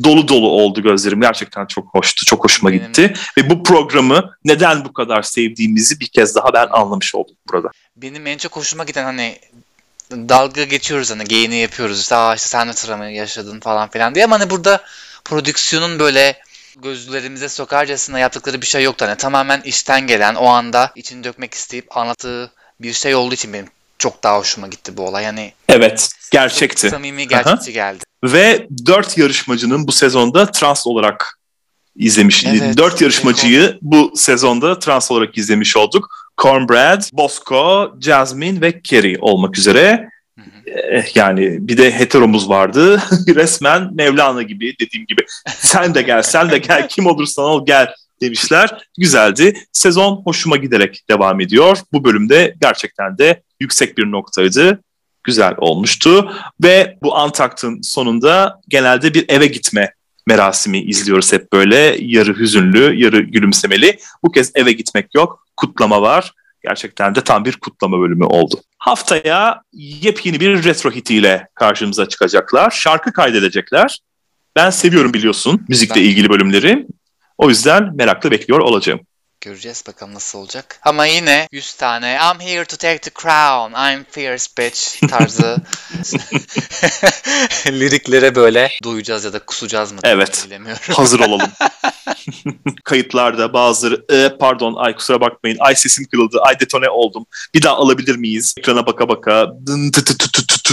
[0.05, 1.21] Dolu dolu oldu gözlerim.
[1.21, 2.27] Gerçekten çok hoştu.
[2.27, 3.15] Çok hoşuma Benim- gitti.
[3.39, 7.69] Ve bu programı neden bu kadar sevdiğimizi bir kez daha ben anlamış oldum burada.
[7.97, 9.39] Benim en çok hoşuma giden hani
[10.11, 14.25] dalga geçiyoruz hani geyini yapıyoruz işte Aa işte sen de travma yaşadın falan filan diye
[14.25, 14.81] ama hani burada
[15.25, 16.37] prodüksiyonun böyle
[16.83, 19.05] gözlerimize sokarcasına yaptıkları bir şey yoktu.
[19.05, 23.67] Hani tamamen işten gelen o anda içini dökmek isteyip anlattığı bir şey olduğu için benim
[24.03, 25.25] çok daha hoşuma gitti bu olay.
[25.25, 26.91] Hani Evet, gerçekti.
[26.91, 28.05] samimi gerçekçi geldi.
[28.25, 31.39] Ve dört yarışmacının bu sezonda trans olarak
[31.97, 32.45] izlemiş.
[32.47, 36.09] Evet, dört yarışmacıyı bu sezonda trans olarak izlemiş olduk.
[36.43, 40.09] Cornbread, Bosco, Jasmine ve Kerry olmak üzere.
[40.39, 40.71] Hı hı.
[40.71, 43.03] Eh, Yani bir de heteromuz vardı.
[43.35, 45.25] Resmen Mevlana gibi dediğim gibi.
[45.59, 46.89] Sen de gel, sen de gel.
[46.89, 47.87] Kim olursan ol gel
[48.21, 48.89] demişler.
[48.99, 49.55] Güzeldi.
[49.73, 51.79] Sezon hoşuma giderek devam ediyor.
[51.93, 54.83] Bu bölümde gerçekten de yüksek bir noktaydı.
[55.25, 56.33] Güzel olmuştu.
[56.63, 59.95] Ve bu Antakt'ın sonunda genelde bir eve gitme
[60.27, 61.97] merasimi izliyoruz hep böyle.
[62.01, 63.99] Yarı hüzünlü, yarı gülümsemeli.
[64.25, 65.47] Bu kez eve gitmek yok.
[65.57, 66.33] Kutlama var.
[66.65, 68.61] Gerçekten de tam bir kutlama bölümü oldu.
[68.79, 72.71] Haftaya yepyeni bir retro hitiyle karşımıza çıkacaklar.
[72.71, 73.99] Şarkı kaydedecekler.
[74.57, 76.87] Ben seviyorum biliyorsun müzikle ilgili bölümleri.
[77.39, 79.01] O yüzden merakla bekliyor olacağım.
[79.43, 80.81] Göreceğiz bakalım nasıl olacak.
[80.83, 85.57] Ama yine 100 tane I'm here to take the crown, I'm fierce bitch tarzı
[87.81, 89.99] liriklere böyle duyacağız ya da kusacağız mı?
[90.05, 90.45] Evet.
[90.47, 90.83] Bilemiyorum.
[90.95, 91.51] Hazır olalım.
[92.85, 97.75] Kayıtlarda bazıları e, pardon ay kusura bakmayın ay sesim kırıldı ay detone oldum bir daha
[97.75, 98.55] alabilir miyiz?
[98.59, 99.53] Ekrana baka baka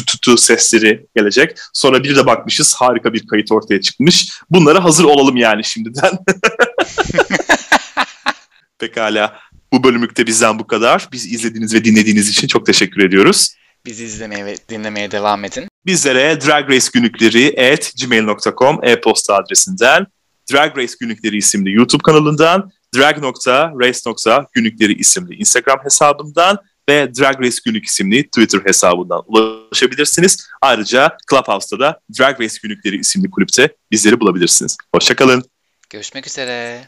[0.08, 1.58] tutu sesleri gelecek.
[1.74, 4.30] Sonra bir de bakmışız harika bir kayıt ortaya çıkmış.
[4.50, 6.12] Bunlara hazır olalım yani şimdiden.
[8.80, 9.40] Pekala.
[9.74, 11.08] Bu bölümlükte bizden bu kadar.
[11.12, 13.56] Biz izlediğiniz ve dinlediğiniz için çok teşekkür ediyoruz.
[13.86, 15.68] Bizi izlemeye ve dinlemeye devam edin.
[15.86, 20.06] Bizlere Drag Race günlükleri at gmail.com e-posta adresinden,
[20.54, 26.58] Drag Race günlükleri isimli YouTube kanalından, drag.race.günlükleri isimli Instagram hesabından
[26.90, 30.48] ve Drag Race günlük isimli Twitter hesabından ulaşabilirsiniz.
[30.62, 34.78] Ayrıca Clubhouse'da da Drag Race günlükleri isimli kulüpte bizleri bulabilirsiniz.
[34.96, 35.44] Hoşçakalın.
[35.90, 36.82] Görüşmek üzere.